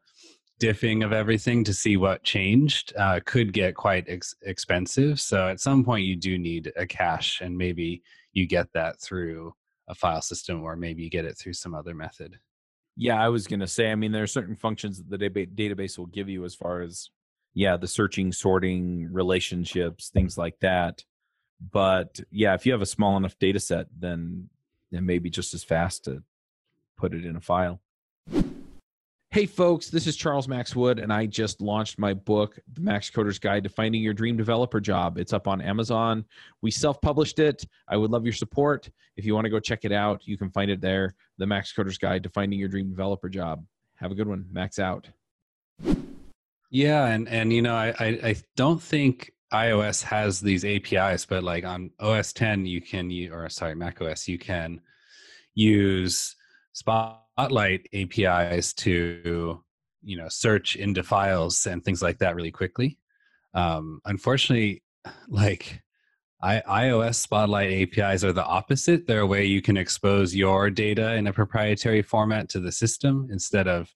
diffing 0.60 1.04
of 1.04 1.12
everything 1.12 1.64
to 1.64 1.74
see 1.74 1.96
what 1.96 2.22
changed 2.22 2.92
uh, 2.96 3.20
could 3.24 3.52
get 3.52 3.74
quite 3.74 4.04
ex- 4.08 4.34
expensive. 4.42 5.20
So 5.20 5.48
at 5.48 5.60
some 5.60 5.84
point, 5.84 6.06
you 6.06 6.16
do 6.16 6.38
need 6.38 6.72
a 6.76 6.86
cache, 6.86 7.40
and 7.40 7.56
maybe 7.56 8.02
you 8.32 8.46
get 8.46 8.72
that 8.72 9.00
through 9.00 9.54
a 9.88 9.94
file 9.94 10.22
system, 10.22 10.62
or 10.62 10.76
maybe 10.76 11.02
you 11.02 11.10
get 11.10 11.24
it 11.24 11.36
through 11.38 11.52
some 11.52 11.74
other 11.74 11.94
method. 11.94 12.38
Yeah, 12.96 13.22
I 13.22 13.28
was 13.28 13.46
going 13.46 13.60
to 13.60 13.66
say, 13.66 13.90
I 13.90 13.96
mean, 13.96 14.12
there 14.12 14.22
are 14.22 14.28
certain 14.28 14.56
functions 14.56 15.02
that 15.02 15.18
the 15.18 15.28
database 15.28 15.98
will 15.98 16.06
give 16.06 16.28
you 16.28 16.44
as 16.44 16.54
far 16.54 16.80
as, 16.80 17.10
yeah, 17.52 17.76
the 17.76 17.88
searching, 17.88 18.32
sorting, 18.32 19.08
relationships, 19.12 20.10
things 20.10 20.38
like 20.38 20.58
that. 20.60 21.04
But 21.70 22.20
yeah, 22.30 22.54
if 22.54 22.66
you 22.66 22.72
have 22.72 22.82
a 22.82 22.86
small 22.86 23.16
enough 23.16 23.38
data 23.38 23.60
set, 23.60 23.86
then 23.98 24.48
it 24.92 25.02
may 25.02 25.18
be 25.18 25.30
just 25.30 25.54
as 25.54 25.64
fast 25.64 26.04
to 26.04 26.22
put 26.96 27.14
it 27.14 27.24
in 27.24 27.36
a 27.36 27.40
file. 27.40 27.80
Hey, 29.34 29.46
folks, 29.46 29.88
this 29.88 30.06
is 30.06 30.14
Charles 30.14 30.46
Max 30.46 30.76
Wood, 30.76 31.00
and 31.00 31.12
I 31.12 31.26
just 31.26 31.60
launched 31.60 31.98
my 31.98 32.14
book, 32.14 32.56
The 32.72 32.80
Max 32.80 33.10
Coder's 33.10 33.40
Guide 33.40 33.64
to 33.64 33.68
Finding 33.68 34.00
Your 34.00 34.14
Dream 34.14 34.36
Developer 34.36 34.80
Job. 34.80 35.18
It's 35.18 35.32
up 35.32 35.48
on 35.48 35.60
Amazon. 35.60 36.24
We 36.62 36.70
self 36.70 37.00
published 37.00 37.40
it. 37.40 37.66
I 37.88 37.96
would 37.96 38.12
love 38.12 38.22
your 38.22 38.32
support. 38.32 38.88
If 39.16 39.24
you 39.24 39.34
want 39.34 39.46
to 39.46 39.50
go 39.50 39.58
check 39.58 39.84
it 39.84 39.90
out, 39.90 40.24
you 40.24 40.38
can 40.38 40.50
find 40.50 40.70
it 40.70 40.80
there 40.80 41.16
The 41.38 41.46
Max 41.46 41.72
Coder's 41.72 41.98
Guide 41.98 42.22
to 42.22 42.28
Finding 42.28 42.60
Your 42.60 42.68
Dream 42.68 42.90
Developer 42.90 43.28
Job. 43.28 43.64
Have 43.96 44.12
a 44.12 44.14
good 44.14 44.28
one. 44.28 44.46
Max 44.52 44.78
out. 44.78 45.08
Yeah, 46.70 47.06
and, 47.06 47.28
and 47.28 47.52
you 47.52 47.60
know, 47.60 47.74
I, 47.74 47.88
I, 47.98 48.06
I 48.22 48.36
don't 48.54 48.80
think 48.80 49.32
iOS 49.52 50.04
has 50.04 50.38
these 50.38 50.64
APIs, 50.64 51.26
but 51.26 51.42
like 51.42 51.64
on 51.64 51.90
OS 51.98 52.32
10, 52.34 52.66
you 52.66 52.80
can, 52.80 53.10
or 53.32 53.48
sorry, 53.48 53.74
Mac 53.74 54.00
OS, 54.00 54.28
you 54.28 54.38
can 54.38 54.80
use 55.54 56.36
Spotlight 57.36 57.88
APIs 57.92 58.72
to 58.74 59.60
you 60.02 60.16
know 60.16 60.28
search 60.28 60.76
into 60.76 61.02
files 61.02 61.66
and 61.66 61.84
things 61.84 62.00
like 62.00 62.18
that 62.18 62.36
really 62.36 62.52
quickly. 62.52 62.98
Um, 63.54 64.00
unfortunately, 64.04 64.82
like 65.28 65.82
I, 66.40 66.62
iOS 66.68 67.16
Spotlight 67.16 67.72
APIs 67.72 68.22
are 68.22 68.32
the 68.32 68.44
opposite. 68.44 69.06
They're 69.06 69.20
a 69.20 69.26
way 69.26 69.46
you 69.46 69.62
can 69.62 69.76
expose 69.76 70.34
your 70.34 70.70
data 70.70 71.14
in 71.14 71.26
a 71.26 71.32
proprietary 71.32 72.02
format 72.02 72.48
to 72.50 72.60
the 72.60 72.70
system 72.70 73.28
instead 73.32 73.66
of 73.66 73.90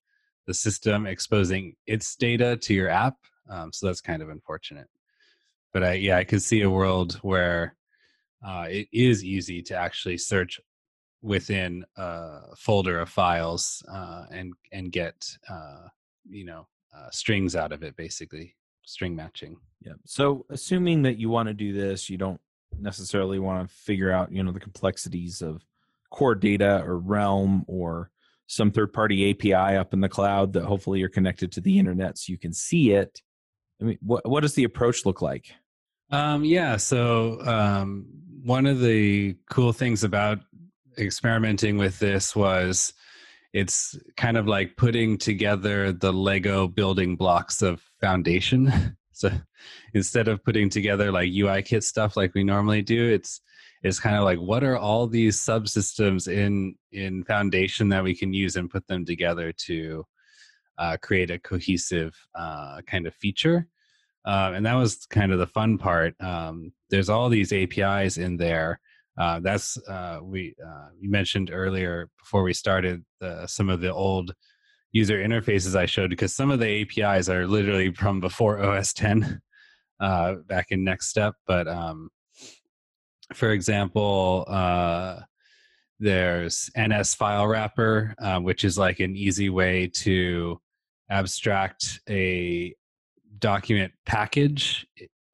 the 0.47 0.55
system 0.55 1.07
exposing 1.07 1.75
its 1.87 2.17
data 2.17 2.57
to 2.57 2.75
your 2.75 2.89
app. 2.89 3.17
Um, 3.51 3.73
so 3.73 3.87
that's 3.87 4.01
kind 4.01 4.23
of 4.23 4.31
unfortunate. 4.31 4.89
But 5.73 5.85
I, 5.85 5.93
yeah, 5.95 6.17
I 6.17 6.25
could 6.25 6.43
see 6.43 6.63
a 6.63 6.71
world 6.71 7.21
where 7.23 7.77
uh, 8.45 8.67
it 8.69 8.89
is 8.93 9.23
easy 9.23 9.63
to 9.63 9.77
actually 9.77 10.17
search 10.17 10.59
within 11.23 11.85
a 11.97 12.57
folder 12.57 13.01
of 13.01 13.09
files 13.09 13.83
uh, 13.93 14.25
and 14.31 14.53
and 14.73 14.93
get 14.93 15.27
uh, 15.51 15.89
you 16.29 16.45
know 16.45 16.67
uh, 16.97 17.11
strings 17.11 17.57
out 17.57 17.73
of 17.73 17.83
it 17.83 17.97
basically 17.97 18.55
string 18.85 19.15
matching. 19.15 19.57
Yeah. 19.85 19.93
So 20.07 20.47
assuming 20.51 21.03
that 21.03 21.19
you 21.19 21.29
want 21.29 21.49
to 21.49 21.55
do 21.55 21.73
this 21.73 22.09
you 22.09 22.17
don't 22.17 22.41
necessarily 22.79 23.39
want 23.39 23.69
to 23.69 23.75
figure 23.75 24.13
out 24.13 24.33
you 24.33 24.43
know 24.43 24.53
the 24.53 24.61
complexities 24.61 25.43
of 25.43 25.65
core 26.11 26.35
data 26.35 26.83
or 26.85 26.99
realm 26.99 27.65
or 27.67 28.11
some 28.47 28.71
third 28.71 28.93
party 28.93 29.31
api 29.31 29.53
up 29.55 29.93
in 29.93 30.01
the 30.01 30.09
cloud 30.09 30.55
that 30.55 30.65
hopefully 30.65 31.01
you're 31.01 31.09
connected 31.09 31.53
to 31.53 31.61
the 31.61 31.79
internet 31.79 32.17
so 32.17 32.31
you 32.31 32.39
can 32.39 32.53
see 32.53 32.93
it. 32.93 33.23
I 33.81 33.85
mean 33.85 33.99
what, 34.01 34.29
what 34.29 34.41
does 34.41 34.55
the 34.55 34.65
approach 34.65 35.05
look 35.05 35.21
like? 35.21 35.53
Um, 36.11 36.45
yeah 36.45 36.77
so 36.77 37.41
um, 37.47 38.07
one 38.43 38.67
of 38.67 38.81
the 38.81 39.37
cool 39.51 39.73
things 39.73 40.05
about 40.05 40.39
experimenting 40.99 41.79
with 41.79 41.99
this 41.99 42.35
was 42.35 42.93
it's 43.53 43.99
kind 44.17 44.37
of 44.37 44.47
like 44.47 44.77
putting 44.77 45.17
together 45.17 45.93
the 45.93 46.13
Lego 46.13 46.69
building 46.69 47.17
blocks 47.17 47.63
of 47.63 47.83
foundation. 48.01 48.97
so 49.13 49.31
instead 49.95 50.29
of 50.29 50.45
putting 50.45 50.69
together 50.69 51.11
like 51.11 51.31
UI 51.33 51.63
kit 51.63 51.83
stuff 51.83 52.17
like 52.17 52.35
we 52.35 52.45
normally 52.45 52.83
do, 52.83 53.09
it's 53.09 53.41
it's 53.83 54.01
kind 54.01 54.17
of 54.17 54.25
like 54.25 54.39
what 54.39 54.65
are 54.65 54.77
all 54.77 55.07
these 55.07 55.39
subsystems 55.39 56.31
in 56.31 56.75
in 56.93 57.25
foundation 57.25 57.89
that 57.89 58.03
we 58.05 58.15
can 58.15 58.33
use 58.33 58.57
and 58.57 58.71
put 58.71 58.87
them 58.87 59.05
together 59.05 59.53
to 59.53 60.05
uh, 60.79 60.97
create 61.03 61.31
a 61.31 61.39
cohesive 61.39 62.15
uh, 62.35 62.81
kind 62.87 63.07
of 63.07 63.15
feature. 63.15 63.67
Uh, 64.25 64.53
and 64.55 64.67
that 64.67 64.75
was 64.75 65.07
kind 65.07 65.33
of 65.33 65.39
the 65.39 65.47
fun 65.47 65.79
part. 65.79 66.15
Um, 66.21 66.73
there's 66.91 67.09
all 67.09 67.29
these 67.29 67.53
APIs 67.53 68.19
in 68.19 68.37
there 68.37 68.81
uh, 69.19 69.41
that's 69.41 69.77
uh, 69.89 70.21
we 70.23 70.55
uh, 70.65 70.89
you 70.99 71.11
mentioned 71.11 71.51
earlier 71.53 72.09
before 72.19 72.43
we 72.43 72.53
started 72.53 73.05
some 73.47 73.69
of 73.69 73.81
the 73.81 73.93
old 73.93 74.33
user 74.93 75.19
interfaces 75.19 75.77
I 75.77 75.87
showed 75.87 76.11
because 76.11 76.35
some 76.35 76.51
of 76.51 76.61
the 76.61 76.83
APIs 76.83 77.29
are 77.29 77.47
literally 77.47 77.93
from 77.93 78.21
before 78.21 78.63
OS 78.63 78.93
10 78.93 79.41
uh, 80.01 80.35
back 80.47 80.67
in 80.71 80.85
NeXTSTEP. 80.85 81.33
But 81.47 81.69
um, 81.69 82.11
for 83.35 83.51
example, 83.51 84.45
uh, 84.49 85.21
there's 86.01 86.71
NS 86.79 87.15
file 87.15 87.47
wrapper, 87.47 88.15
uh, 88.19 88.39
which 88.41 88.65
is 88.65 88.79
like 88.79 89.01
an 89.01 89.17
easy 89.17 89.51
way 89.51 89.89
to 89.89 90.61
abstract 91.11 92.01
a 92.09 92.75
document 93.39 93.93
package 94.07 94.87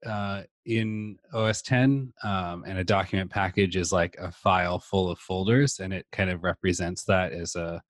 uh, 0.07 0.43
in 0.65 1.19
OS 1.33 1.63
10, 1.63 2.13
um, 2.23 2.65
and 2.67 2.79
a 2.79 2.85
document 2.85 3.31
package 3.31 3.77
is 3.77 3.93
like 3.93 4.17
a 4.19 4.31
file 4.31 4.79
full 4.79 5.11
of 5.11 5.19
folders, 5.19 5.81
and 5.81 5.93
it 5.93 6.07
kind 6.13 6.31
of 6.31 6.43
represents 6.43 7.05
that 7.05 7.33
as 7.33 7.55
a, 7.55 7.83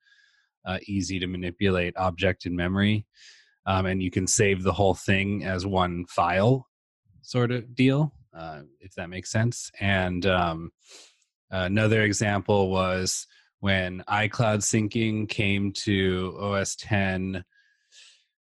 a 0.67 0.81
easy 0.87 1.19
to 1.19 1.27
manipulate 1.27 1.97
object 1.97 2.47
in 2.47 2.57
memory, 2.57 3.07
um, 3.67 3.87
and 3.87 4.03
you 4.03 4.11
can 4.11 4.27
save 4.27 4.63
the 4.63 4.73
whole 4.73 4.95
thing 4.95 5.45
as 5.45 5.67
one 5.67 6.05
file, 6.07 6.69
sort 7.23 7.51
of 7.51 7.75
deal, 7.75 8.13
uh, 8.37 8.63
if 8.81 8.95
that 8.95 9.09
makes 9.09 9.31
sense. 9.31 9.71
And 9.81 10.27
um, 10.27 10.73
another 11.51 12.03
example 12.03 12.71
was 12.71 13.27
when 13.61 14.03
iCloud 14.09 14.59
syncing 14.59 15.29
came 15.29 15.73
to 15.73 16.37
OS 16.39 16.77
10 16.77 17.45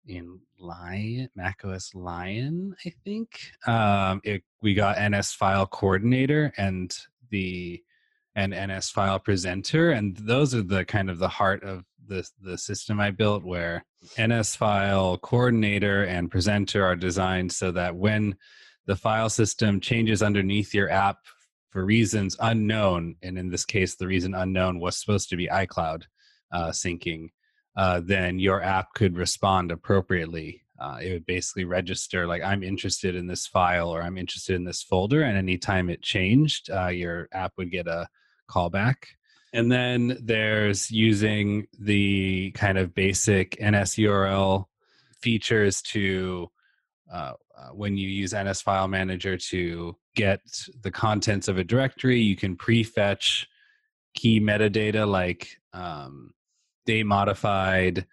in 0.06 0.40
Lion, 0.64 1.28
macOS 1.36 1.94
Lion, 1.94 2.74
I 2.84 2.92
think. 3.04 3.52
Um, 3.66 4.20
it, 4.24 4.42
we 4.62 4.74
got 4.74 4.98
NS 5.00 5.32
File 5.32 5.66
Coordinator 5.66 6.52
and 6.56 6.96
the 7.30 7.82
and 8.36 8.52
NS 8.52 8.90
File 8.90 9.20
Presenter, 9.20 9.92
and 9.92 10.16
those 10.16 10.54
are 10.54 10.62
the 10.62 10.84
kind 10.84 11.08
of 11.08 11.18
the 11.18 11.28
heart 11.28 11.62
of 11.62 11.84
the 12.06 12.28
the 12.40 12.58
system 12.58 12.98
I 12.98 13.10
built, 13.10 13.44
where 13.44 13.84
NS 14.20 14.56
File 14.56 15.18
Coordinator 15.18 16.04
and 16.04 16.30
Presenter 16.30 16.84
are 16.84 16.96
designed 16.96 17.52
so 17.52 17.70
that 17.72 17.94
when 17.94 18.36
the 18.86 18.96
file 18.96 19.30
system 19.30 19.80
changes 19.80 20.22
underneath 20.22 20.74
your 20.74 20.90
app 20.90 21.18
for 21.70 21.84
reasons 21.84 22.36
unknown, 22.40 23.16
and 23.22 23.38
in 23.38 23.50
this 23.50 23.64
case, 23.64 23.96
the 23.96 24.06
reason 24.06 24.34
unknown 24.34 24.80
was 24.80 24.96
supposed 24.96 25.28
to 25.30 25.36
be 25.36 25.48
iCloud 25.48 26.04
uh, 26.52 26.68
syncing 26.70 27.28
uh, 27.76 28.00
then 28.04 28.38
your 28.38 28.62
app 28.62 28.94
could 28.94 29.16
respond 29.16 29.72
appropriately. 29.72 30.62
Uh, 30.78 30.98
it 31.00 31.12
would 31.12 31.26
basically 31.26 31.64
register 31.64 32.26
like 32.26 32.42
I'm 32.42 32.62
interested 32.62 33.14
in 33.14 33.26
this 33.26 33.46
file 33.46 33.88
or 33.88 34.02
I'm 34.02 34.18
interested 34.18 34.56
in 34.56 34.64
this 34.64 34.82
folder, 34.82 35.22
and 35.22 35.36
anytime 35.38 35.88
it 35.88 36.02
changed, 36.02 36.70
uh, 36.70 36.88
your 36.88 37.28
app 37.32 37.52
would 37.56 37.70
get 37.70 37.86
a 37.86 38.08
callback. 38.50 38.96
And 39.52 39.70
then 39.70 40.18
there's 40.20 40.90
using 40.90 41.68
the 41.78 42.50
kind 42.52 42.76
of 42.76 42.92
basic 42.92 43.52
NSURL 43.60 44.64
features 45.20 45.80
to 45.82 46.50
uh, 47.12 47.34
uh, 47.56 47.68
when 47.68 47.96
you 47.96 48.08
use 48.08 48.34
NS 48.34 48.62
File 48.62 48.88
Manager 48.88 49.36
to 49.36 49.96
get 50.16 50.40
the 50.82 50.90
contents 50.90 51.48
of 51.48 51.58
a 51.58 51.64
directory, 51.64 52.20
you 52.20 52.34
can 52.34 52.56
prefetch 52.56 53.46
key 54.14 54.40
metadata 54.40 55.08
like 55.08 55.48
um, 55.72 56.32
date 56.86 57.06
modified, 57.06 58.06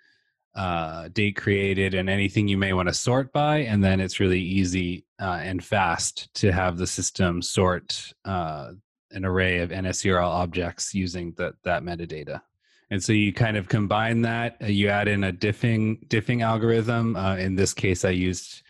uh, 0.55 1.07
date 1.09 1.35
created, 1.35 1.93
and 1.93 2.09
anything 2.09 2.47
you 2.47 2.57
may 2.57 2.73
want 2.73 2.89
to 2.89 2.93
sort 2.93 3.31
by. 3.31 3.59
And 3.59 3.83
then 3.83 3.99
it's 3.99 4.19
really 4.19 4.41
easy 4.41 5.05
uh, 5.19 5.39
and 5.41 5.63
fast 5.63 6.33
to 6.35 6.51
have 6.51 6.77
the 6.77 6.87
system 6.87 7.41
sort 7.41 8.13
uh, 8.25 8.71
an 9.11 9.25
array 9.25 9.59
of 9.59 9.71
NSURL 9.71 10.27
objects 10.27 10.93
using 10.93 11.33
the, 11.37 11.53
that 11.63 11.83
metadata. 11.83 12.41
And 12.89 13.01
so 13.01 13.13
you 13.13 13.31
kind 13.31 13.55
of 13.55 13.69
combine 13.69 14.21
that. 14.23 14.57
Uh, 14.61 14.67
you 14.67 14.89
add 14.89 15.07
in 15.07 15.23
a 15.23 15.31
diffing 15.31 16.05
diffing 16.07 16.43
algorithm. 16.43 17.15
Uh, 17.15 17.37
in 17.37 17.55
this 17.55 17.73
case, 17.73 18.03
I 18.03 18.09
used 18.09 18.63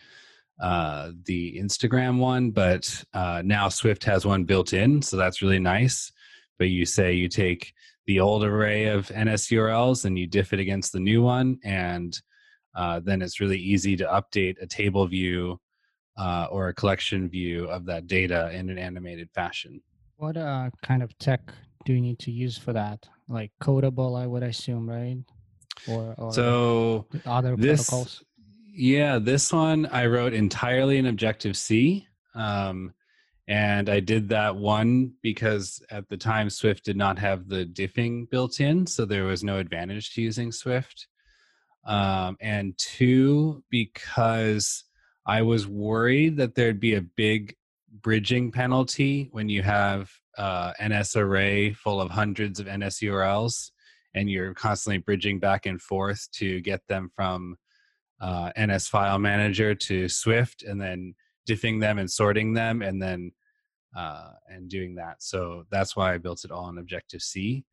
uh, 0.60 1.10
the 1.24 1.58
Instagram 1.58 2.18
one, 2.18 2.52
but 2.52 3.04
now 3.12 3.68
Swift 3.68 4.04
has 4.04 4.24
one 4.24 4.44
built 4.44 4.72
in, 4.72 5.02
so 5.02 5.16
that's 5.16 5.42
really 5.42 5.58
nice. 5.58 6.12
But 6.58 6.68
you 6.68 6.86
say 6.86 7.14
you 7.14 7.28
take 7.28 7.74
the 8.06 8.20
old 8.20 8.44
array 8.44 8.86
of 8.86 9.08
NSURLs 9.08 10.04
and 10.04 10.18
you 10.18 10.26
diff 10.26 10.52
it 10.52 10.60
against 10.60 10.92
the 10.92 11.00
new 11.00 11.22
one, 11.22 11.58
and 11.64 12.18
uh, 12.74 13.00
then 13.00 13.22
it's 13.22 13.40
really 13.40 13.58
easy 13.58 13.96
to 13.96 14.04
update 14.04 14.56
a 14.60 14.66
table 14.66 15.06
view 15.06 15.60
uh, 16.18 16.46
or 16.50 16.68
a 16.68 16.74
collection 16.74 17.28
view 17.28 17.66
of 17.66 17.84
that 17.86 18.06
data 18.06 18.50
in 18.52 18.70
an 18.70 18.78
animated 18.78 19.30
fashion. 19.34 19.80
What 20.16 20.36
uh, 20.36 20.70
kind 20.82 21.02
of 21.02 21.16
tech 21.18 21.52
do 21.84 21.92
you 21.92 22.00
need 22.00 22.18
to 22.20 22.30
use 22.30 22.56
for 22.56 22.72
that? 22.72 23.08
Like 23.28 23.50
Codable, 23.62 24.20
I 24.20 24.26
would 24.26 24.42
assume, 24.42 24.88
right? 24.88 25.18
or, 25.88 26.14
or 26.18 26.32
So 26.32 27.06
other 27.26 27.56
this, 27.56 27.88
protocols? 27.88 28.22
yeah, 28.72 29.18
this 29.18 29.52
one 29.52 29.86
I 29.86 30.06
wrote 30.06 30.32
entirely 30.32 30.98
in 30.98 31.06
Objective 31.06 31.56
C. 31.56 32.06
Um, 32.34 32.94
and 33.48 33.88
I 33.88 34.00
did 34.00 34.28
that 34.28 34.56
one 34.56 35.12
because 35.22 35.82
at 35.90 36.08
the 36.08 36.16
time 36.16 36.48
Swift 36.48 36.84
did 36.84 36.96
not 36.96 37.18
have 37.18 37.48
the 37.48 37.64
diffing 37.64 38.30
built 38.30 38.60
in, 38.60 38.86
so 38.86 39.04
there 39.04 39.24
was 39.24 39.42
no 39.42 39.58
advantage 39.58 40.14
to 40.14 40.22
using 40.22 40.52
Swift. 40.52 41.08
Um, 41.84 42.36
and 42.40 42.78
two, 42.78 43.64
because 43.68 44.84
I 45.26 45.42
was 45.42 45.66
worried 45.66 46.36
that 46.36 46.54
there'd 46.54 46.80
be 46.80 46.94
a 46.94 47.02
big 47.02 47.56
bridging 47.90 48.52
penalty 48.52 49.28
when 49.32 49.48
you 49.48 49.62
have 49.62 50.10
uh, 50.38 50.72
NS 50.82 51.16
array 51.16 51.72
full 51.72 52.00
of 52.00 52.10
hundreds 52.10 52.58
of 52.58 52.66
NS 52.66 53.00
URLs 53.00 53.70
and 54.14 54.30
you're 54.30 54.54
constantly 54.54 54.98
bridging 54.98 55.38
back 55.38 55.66
and 55.66 55.80
forth 55.80 56.28
to 56.32 56.60
get 56.60 56.86
them 56.86 57.10
from 57.14 57.56
uh, 58.20 58.50
NS 58.58 58.88
file 58.88 59.18
manager 59.18 59.74
to 59.74 60.08
Swift 60.08 60.62
and 60.62 60.80
then 60.80 61.14
diffing 61.48 61.80
them 61.80 61.98
and 61.98 62.10
sorting 62.10 62.54
them 62.54 62.82
and 62.82 63.00
then 63.00 63.32
uh, 63.96 64.30
and 64.48 64.68
doing 64.68 64.94
that. 64.94 65.22
So 65.22 65.64
that's 65.70 65.96
why 65.96 66.14
I 66.14 66.18
built 66.18 66.44
it 66.44 66.50
all 66.50 66.68
in 66.68 66.78
Objective 66.78 67.22
C. 67.22 67.64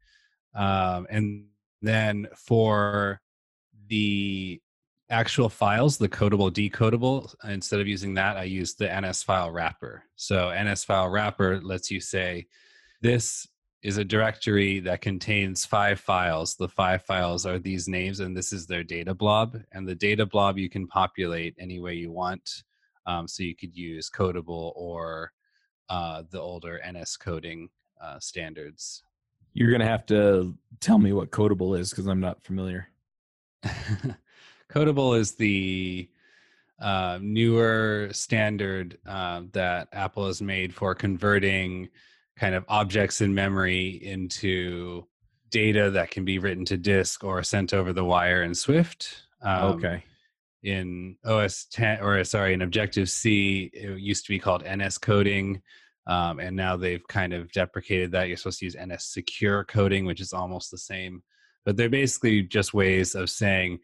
Um, 0.55 1.07
and 1.09 1.45
then 1.81 2.27
for 2.35 3.21
the 3.87 4.61
actual 5.09 5.49
files, 5.49 5.97
the 5.97 6.09
codable, 6.09 6.51
decodable, 6.51 7.33
instead 7.45 7.79
of 7.79 7.87
using 7.87 8.13
that, 8.15 8.37
I 8.37 8.43
use 8.43 8.75
the 8.75 8.87
NS 8.87 9.23
file 9.23 9.51
wrapper. 9.51 10.03
So 10.15 10.53
NS 10.53 10.83
file 10.83 11.09
wrapper 11.09 11.61
lets 11.61 11.89
you 11.89 11.99
say, 11.99 12.47
this 13.01 13.47
is 13.81 13.97
a 13.97 14.03
directory 14.03 14.79
that 14.81 15.01
contains 15.01 15.65
five 15.65 15.99
files. 15.99 16.55
The 16.55 16.67
five 16.67 17.03
files 17.03 17.45
are 17.45 17.57
these 17.57 17.87
names, 17.87 18.19
and 18.19 18.35
this 18.35 18.51
is 18.51 18.67
their 18.67 18.83
data 18.83 19.13
blob. 19.13 19.57
And 19.71 19.87
the 19.87 19.95
data 19.95 20.25
blob 20.25 20.57
you 20.57 20.69
can 20.69 20.85
populate 20.85 21.55
any 21.57 21.79
way 21.79 21.93
you 21.93 22.11
want. 22.11 22.63
Um, 23.05 23.27
so 23.27 23.43
you 23.43 23.55
could 23.55 23.75
use 23.75 24.09
codable 24.09 24.73
or 24.75 25.31
uh, 25.89 26.23
the 26.29 26.39
older 26.39 26.79
NS 26.87 27.17
coding 27.17 27.69
uh, 28.01 28.19
standards. 28.19 29.03
You're 29.53 29.71
gonna 29.71 29.87
have 29.87 30.05
to 30.07 30.55
tell 30.79 30.99
me 30.99 31.13
what 31.13 31.31
Codable 31.31 31.77
is 31.77 31.89
because 31.89 32.07
I'm 32.07 32.19
not 32.19 32.43
familiar. 32.43 32.89
Codable 34.69 35.17
is 35.17 35.33
the 35.33 36.09
uh, 36.79 37.19
newer 37.21 38.09
standard 38.11 38.97
uh, 39.05 39.41
that 39.51 39.89
Apple 39.91 40.27
has 40.27 40.41
made 40.41 40.73
for 40.73 40.95
converting 40.95 41.89
kind 42.37 42.55
of 42.55 42.63
objects 42.69 43.21
in 43.21 43.33
memory 43.33 43.89
into 44.03 45.05
data 45.49 45.89
that 45.89 46.11
can 46.11 46.23
be 46.23 46.39
written 46.39 46.63
to 46.65 46.77
disk 46.77 47.23
or 47.23 47.43
sent 47.43 47.73
over 47.73 47.91
the 47.91 48.05
wire 48.05 48.43
in 48.43 48.53
Swift. 48.53 49.23
Um, 49.41 49.73
okay. 49.73 50.03
In 50.63 51.15
OS 51.25 51.67
10, 51.71 52.01
or 52.01 52.23
sorry, 52.23 52.53
in 52.53 52.61
Objective 52.61 53.09
C, 53.09 53.69
it 53.73 53.99
used 53.99 54.25
to 54.25 54.29
be 54.29 54.39
called 54.39 54.63
NS 54.63 54.97
coding. 54.97 55.61
Um, 56.05 56.39
and 56.39 56.55
now 56.55 56.75
they've 56.75 57.07
kind 57.07 57.33
of 57.33 57.51
deprecated 57.51 58.11
that. 58.11 58.27
You're 58.27 58.37
supposed 58.37 58.59
to 58.59 58.65
use 58.65 58.75
NS 58.75 59.05
secure 59.05 59.63
coding, 59.63 60.05
which 60.05 60.19
is 60.19 60.33
almost 60.33 60.71
the 60.71 60.77
same. 60.77 61.23
But 61.65 61.77
they're 61.77 61.89
basically 61.89 62.41
just 62.41 62.73
ways 62.73 63.15
of 63.15 63.29
saying, 63.29 63.79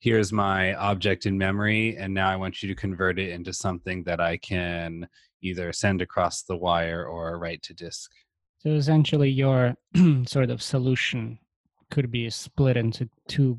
here's 0.00 0.32
my 0.32 0.74
object 0.74 1.26
in 1.26 1.38
memory, 1.38 1.96
and 1.96 2.12
now 2.12 2.28
I 2.28 2.36
want 2.36 2.62
you 2.62 2.68
to 2.68 2.74
convert 2.74 3.18
it 3.18 3.30
into 3.30 3.52
something 3.52 4.02
that 4.04 4.20
I 4.20 4.36
can 4.38 5.08
either 5.42 5.72
send 5.72 6.02
across 6.02 6.42
the 6.42 6.56
wire 6.56 7.04
or 7.04 7.38
write 7.38 7.62
to 7.62 7.74
disk. 7.74 8.10
So 8.58 8.70
essentially, 8.70 9.30
your 9.30 9.74
sort 10.26 10.50
of 10.50 10.62
solution 10.62 11.38
could 11.90 12.10
be 12.10 12.28
split 12.30 12.76
into 12.76 13.08
two 13.28 13.58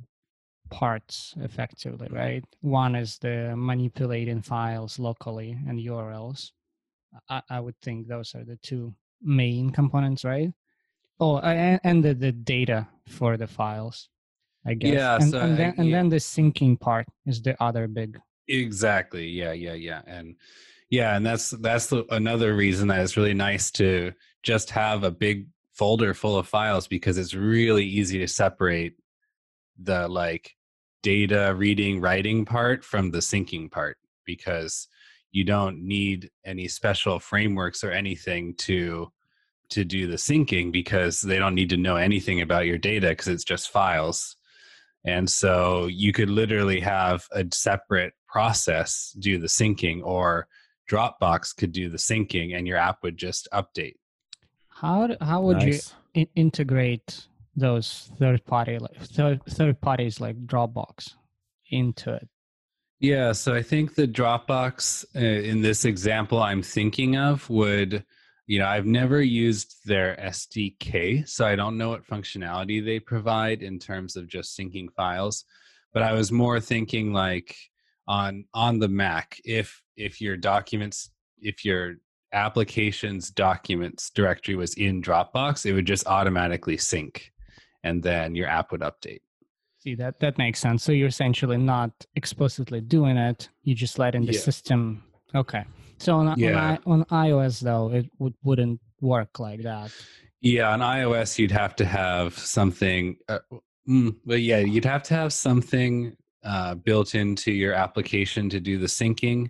parts 0.72 1.36
effectively, 1.42 2.08
right? 2.10 2.44
One 2.62 2.96
is 2.96 3.20
the 3.20 3.54
manipulating 3.56 4.42
files 4.42 4.98
locally 4.98 5.58
and 5.68 5.80
URLs. 5.80 6.52
I, 7.30 7.42
I 7.50 7.60
would 7.60 7.76
think 7.82 8.08
those 8.08 8.34
are 8.34 8.44
the 8.44 8.56
two 8.64 8.96
main 9.22 9.70
components, 9.70 10.24
right? 10.24 10.52
Oh, 11.20 11.38
and, 11.40 11.80
and 11.84 12.04
the, 12.04 12.16
the 12.16 12.32
data 12.32 12.88
for 13.08 13.38
the 13.38 13.46
files, 13.46 14.10
I 14.66 14.74
guess. 14.74 14.94
Yeah, 14.94 15.16
and, 15.16 15.30
so, 15.30 15.40
and 15.40 15.54
uh, 15.54 15.56
then 15.56 15.74
and 15.78 15.90
yeah. 15.90 15.98
then 15.98 16.10
the 16.10 16.16
syncing 16.16 16.80
part 16.80 17.06
is 17.28 17.42
the 17.42 17.62
other 17.62 17.88
big. 17.88 18.20
Exactly. 18.48 19.28
Yeah, 19.28 19.52
yeah, 19.52 19.74
yeah. 19.74 20.02
And 20.08 20.36
yeah, 20.90 21.16
and 21.16 21.26
that's 21.26 21.52
that's 21.52 21.88
the, 21.88 22.06
another 22.10 22.56
reason 22.56 22.88
that 22.88 23.02
it's 23.02 23.18
really 23.18 23.34
nice 23.34 23.70
to 23.72 24.14
just 24.42 24.72
have 24.72 25.04
a 25.04 25.12
big 25.12 25.48
folder 25.74 26.14
full 26.14 26.38
of 26.38 26.48
files 26.48 26.88
because 26.88 27.18
it's 27.18 27.34
really 27.34 27.86
easy 27.86 28.20
to 28.20 28.28
separate 28.28 28.96
the 29.82 30.08
like 30.08 30.56
data 31.04 31.54
reading 31.56 32.00
writing 32.00 32.46
part 32.46 32.84
from 32.84 33.12
the 33.12 33.20
syncing 33.20 33.72
part 33.72 33.98
because 34.26 34.88
you 35.32 35.44
don't 35.44 35.82
need 35.82 36.30
any 36.46 36.68
special 36.68 37.20
frameworks 37.20 37.84
or 37.84 37.92
anything 37.92 38.54
to 38.56 39.12
to 39.70 39.86
do 39.86 40.06
the 40.06 40.18
syncing 40.18 40.72
because 40.72 41.22
they 41.22 41.40
don't 41.40 41.56
need 41.56 41.70
to 41.70 41.78
know 41.78 41.96
anything 41.96 42.42
about 42.42 42.66
your 42.66 42.78
data 42.78 43.10
because 43.10 43.28
it's 43.30 43.44
just 43.44 43.70
files 43.72 44.36
and 45.06 45.28
so 45.30 45.88
you 45.88 46.14
could 46.14 46.30
literally 46.30 46.80
have 46.80 47.26
a 47.32 47.46
separate 47.52 48.14
process 48.28 49.16
do 49.20 49.38
the 49.38 49.48
syncing 49.48 50.02
or 50.04 50.48
dropbox 50.90 51.56
could 51.56 51.72
do 51.72 51.90
the 51.90 51.98
syncing 51.98 52.56
and 52.56 52.68
your 52.68 52.78
app 52.78 52.98
would 53.02 53.18
just 53.18 53.48
update 53.54 53.96
How 54.68 55.10
how 55.22 55.42
would 55.42 55.58
Nice. 55.58 55.94
you 56.14 56.22
in- 56.22 56.28
integrate 56.36 57.28
those 57.56 58.12
third 58.18 58.46
party 58.46 58.78
like 58.80 58.98
third 58.98 59.42
third 59.50 59.82
parties 59.82 60.20
like 60.20 60.38
Dropbox 60.46 61.16
into 61.70 62.14
it? 62.14 62.28
Yeah, 63.00 63.32
so 63.32 63.56
I 63.56 63.64
think 63.64 63.96
the 63.96 64.08
Dropbox 64.08 65.06
uh, 65.16 65.20
in 65.20 65.62
this 65.62 65.86
example 65.86 66.42
I'm 66.42 66.62
thinking 66.62 67.18
of 67.18 67.50
would, 67.50 68.06
you 68.46 68.60
know, 68.60 68.68
I've 68.68 68.86
never 68.86 69.22
used 69.22 69.78
their 69.86 70.16
SDK, 70.18 71.28
so 71.28 71.46
I 71.46 71.56
don't 71.56 71.80
know 71.80 71.90
what 71.90 72.06
functionality 72.06 72.84
they 72.84 73.00
provide 73.00 73.64
in 73.64 73.80
terms 73.80 74.16
of 74.16 74.28
just 74.28 74.58
syncing 74.58 74.92
files. 74.92 75.46
But 75.94 76.04
I 76.04 76.14
was 76.14 76.32
more 76.32 76.60
thinking 76.60 77.12
like 77.12 77.56
on 78.08 78.46
on 78.54 78.80
the 78.80 78.88
Mac, 78.88 79.40
if 79.46 79.82
if 79.98 80.22
your 80.22 80.38
documents, 80.38 81.10
if 81.40 81.66
your 81.66 81.96
application's 82.34 83.30
documents 83.30 84.10
directory 84.12 84.56
was 84.56 84.74
in 84.76 85.02
Dropbox, 85.02 85.66
it 85.66 85.74
would 85.74 85.88
just 85.88 86.08
automatically 86.08 86.78
sync, 86.78 87.31
and 87.84 88.02
then 88.04 88.36
your 88.36 88.48
app 88.48 88.72
would 88.72 88.82
update. 88.82 89.22
See 89.80 89.96
that 89.96 90.20
that 90.20 90.38
makes 90.38 90.60
sense. 90.60 90.84
So 90.84 90.92
you're 90.92 91.08
essentially 91.08 91.58
not 91.58 91.92
explicitly 92.16 92.82
doing 92.82 93.18
it. 93.18 93.50
You 93.64 93.74
just 93.74 93.98
let 93.98 94.14
in 94.16 94.26
the 94.26 94.34
Yeah. 94.34 94.40
system. 94.40 95.04
Okay. 95.34 95.66
So 95.98 96.18
on 96.18 96.38
Yeah. 96.38 96.56
on, 96.56 96.56
I, 96.56 96.80
on 96.86 97.06
iOS 97.30 97.62
though, 97.62 97.92
it 97.92 98.10
would 98.20 98.36
wouldn't 98.44 98.80
work 99.02 99.40
like 99.40 99.64
that. 99.64 99.92
Yeah, 100.42 100.72
on 100.72 100.80
iOS, 100.80 101.38
you'd 101.40 101.52
have 101.52 101.76
to 101.78 101.86
have 101.86 102.38
something. 102.38 103.18
Uh, 103.28 103.40
mm, 103.88 104.16
well, 104.26 104.38
yeah, 104.38 104.60
you'd 104.60 104.86
have 104.86 105.04
to 105.04 105.14
have 105.14 105.34
something 105.34 106.16
uh, 106.44 106.74
built 106.76 107.14
into 107.16 107.52
your 107.52 107.74
application 107.74 108.50
to 108.50 108.60
do 108.60 108.80
the 108.80 108.88
syncing, 108.88 109.50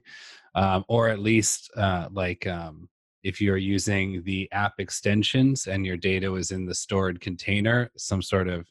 um, 0.55 0.83
or 0.89 1.07
at 1.07 1.19
least 1.19 1.71
uh, 1.77 2.09
like 2.11 2.45
um, 2.47 2.89
if 3.23 3.39
you're 3.39 3.57
using 3.57 4.23
the 4.23 4.49
app 4.51 4.73
extensions 4.79 5.67
and 5.67 5.85
your 5.85 5.97
data 5.97 6.31
was 6.31 6.51
in 6.51 6.65
the 6.65 6.75
stored 6.75 7.21
container, 7.21 7.91
some 7.97 8.21
sort 8.21 8.47
of 8.47 8.67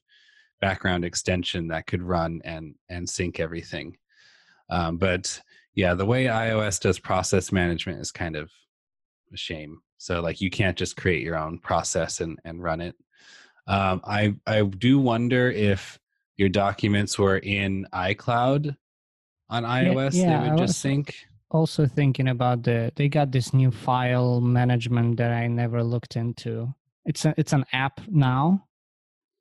background 0.60 1.04
extension 1.04 1.68
that 1.68 1.86
could 1.86 2.02
run 2.02 2.40
and 2.44 2.74
and 2.88 3.08
sync 3.08 3.40
everything. 3.40 3.96
Um, 4.68 4.98
but 4.98 5.40
yeah, 5.74 5.94
the 5.94 6.06
way 6.06 6.24
iOS 6.24 6.80
does 6.80 6.98
process 6.98 7.52
management 7.52 8.00
is 8.00 8.10
kind 8.10 8.36
of 8.36 8.50
a 9.32 9.36
shame. 9.36 9.80
So 9.98 10.20
like 10.20 10.40
you 10.40 10.50
can't 10.50 10.76
just 10.76 10.96
create 10.96 11.22
your 11.22 11.36
own 11.36 11.58
process 11.58 12.20
and, 12.20 12.38
and 12.44 12.62
run 12.62 12.80
it. 12.80 12.96
Um, 13.66 14.00
I 14.04 14.34
I 14.46 14.62
do 14.62 14.98
wonder 14.98 15.50
if 15.50 15.98
your 16.36 16.48
documents 16.48 17.18
were 17.18 17.38
in 17.38 17.86
iCloud 17.92 18.74
on 19.50 19.64
iOS, 19.64 20.14
yeah, 20.14 20.40
they 20.40 20.48
I 20.48 20.54
would 20.54 20.58
just 20.58 20.80
sync. 20.80 21.14
Also 21.50 21.86
thinking 21.86 22.28
about 22.28 22.62
the 22.62 22.92
they 22.94 23.08
got 23.08 23.32
this 23.32 23.52
new 23.52 23.70
file 23.70 24.40
management 24.40 25.16
that 25.16 25.32
I 25.32 25.48
never 25.48 25.82
looked 25.82 26.16
into. 26.16 26.72
It's 27.04 27.24
a, 27.24 27.34
it's 27.36 27.52
an 27.52 27.64
app 27.72 28.00
now, 28.08 28.66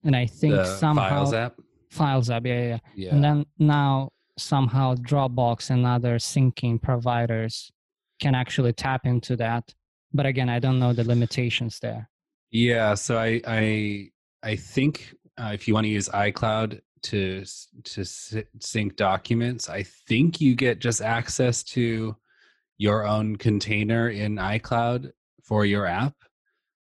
and 0.03 0.15
I 0.15 0.25
think 0.25 0.55
The 0.55 0.65
somehow 0.65 1.09
Files 1.09 1.33
app. 1.33 1.53
Files 1.89 2.29
app, 2.29 2.45
yeah, 2.45 2.61
yeah, 2.61 2.77
yeah. 2.95 3.13
And 3.13 3.23
then 3.23 3.45
now 3.59 4.09
somehow 4.37 4.95
Dropbox 4.95 5.69
and 5.69 5.85
other 5.85 6.17
syncing 6.17 6.81
providers 6.81 7.71
can 8.19 8.33
actually 8.33 8.73
tap 8.73 9.05
into 9.05 9.35
that. 9.35 9.73
But 10.13 10.25
again, 10.25 10.49
I 10.49 10.59
don't 10.59 10.79
know 10.79 10.93
the 10.93 11.03
limitations 11.03 11.79
there. 11.79 12.09
Yeah, 12.49 12.95
so 12.95 13.17
I 13.19 13.41
I 13.45 14.09
I 14.41 14.55
think 14.55 15.13
uh, 15.37 15.51
if 15.53 15.67
you 15.67 15.73
want 15.75 15.85
to 15.85 15.89
use 15.89 16.09
iCloud 16.09 16.79
to 17.03 17.45
to 17.83 18.05
sync 18.05 18.95
documents, 18.95 19.69
I 19.69 19.83
think 19.83 20.41
you 20.41 20.55
get 20.55 20.79
just 20.79 21.01
access 21.01 21.63
to 21.63 22.15
your 22.77 23.05
own 23.05 23.35
container 23.35 24.09
in 24.09 24.35
iCloud 24.35 25.11
for 25.43 25.65
your 25.65 25.85
app, 25.85 26.15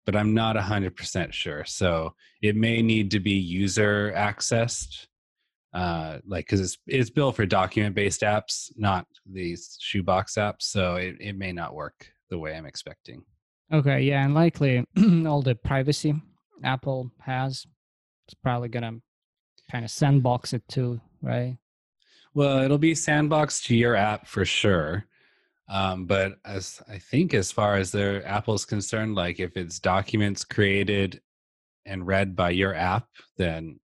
but 0.06 0.16
I'm 0.16 0.34
not 0.34 0.56
100% 0.58 1.32
sure. 1.32 1.64
So 1.66 2.14
it 2.42 2.56
may 2.56 2.82
need 2.82 3.12
to 3.12 3.20
be 3.20 3.32
user 3.32 4.12
accessed 4.16 5.08
uh, 5.76 6.20
like 6.26 6.46
because 6.46 6.62
it's 6.62 6.78
it's 6.88 7.10
built 7.10 7.36
for 7.36 7.46
document 7.46 7.94
based 7.94 8.22
apps, 8.22 8.72
not 8.78 9.06
these 9.30 9.78
shoebox 9.82 10.36
apps. 10.36 10.62
So 10.62 10.96
it, 10.96 11.18
it 11.20 11.38
may 11.38 11.52
not 11.52 11.76
work 11.76 12.08
the 12.30 12.40
way 12.40 12.56
I'm 12.56 12.66
expecting. 12.66 13.24
Okay, 13.74 14.02
yeah, 14.02 14.24
and 14.24 14.34
likely 14.34 14.86
all 15.28 15.42
the 15.42 15.56
privacy 15.56 16.16
Apple 16.64 17.12
has, 17.20 17.66
it's 18.26 18.36
probably 18.42 18.70
gonna 18.70 19.00
kind 19.72 19.86
of 19.86 19.92
sandbox 19.92 20.54
it 20.54 20.68
too, 20.68 21.00
right? 21.22 21.58
Well, 22.34 22.60
it'll 22.60 22.78
be 22.78 22.94
sandboxed 22.94 23.64
to 23.66 23.76
your 23.76 23.96
app 23.96 24.28
for 24.28 24.46
sure. 24.46 25.06
Um, 25.68 26.06
but 26.06 26.34
as 26.46 26.82
I 26.88 27.00
think, 27.00 27.34
as 27.34 27.52
far 27.52 27.76
as 27.76 27.92
their 27.92 28.26
Apple's 28.28 28.66
concerned, 28.66 29.16
like 29.16 29.40
if 29.40 29.58
it's 29.58 29.80
documents 29.80 30.44
created 30.44 31.22
and 31.86 32.06
read 32.06 32.36
by 32.36 32.52
your 32.52 32.76
app, 32.76 33.08
then 33.38 33.80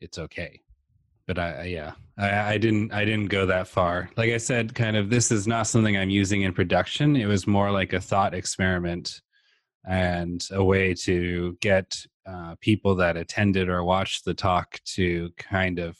it's 0.00 0.18
okay. 0.18 0.60
But 1.26 1.38
I, 1.38 1.52
I 1.52 1.64
yeah, 1.64 1.92
I, 2.18 2.54
I 2.54 2.58
didn't, 2.58 2.92
I 2.92 3.04
didn't 3.04 3.28
go 3.28 3.46
that 3.46 3.68
far. 3.68 4.10
Like 4.16 4.30
I 4.30 4.38
said, 4.38 4.74
kind 4.74 4.96
of, 4.96 5.10
this 5.10 5.30
is 5.30 5.46
not 5.46 5.68
something 5.68 5.96
I'm 5.96 6.10
using 6.10 6.42
in 6.42 6.52
production. 6.52 7.14
It 7.14 7.26
was 7.26 7.46
more 7.46 7.70
like 7.70 7.92
a 7.92 8.00
thought 8.00 8.34
experiment 8.34 9.20
and 9.86 10.46
a 10.52 10.62
way 10.62 10.94
to 10.94 11.56
get 11.60 11.96
uh, 12.26 12.54
people 12.60 12.94
that 12.96 13.16
attended 13.16 13.68
or 13.68 13.82
watched 13.82 14.24
the 14.24 14.34
talk 14.34 14.80
to 14.84 15.30
kind 15.36 15.78
of 15.78 15.96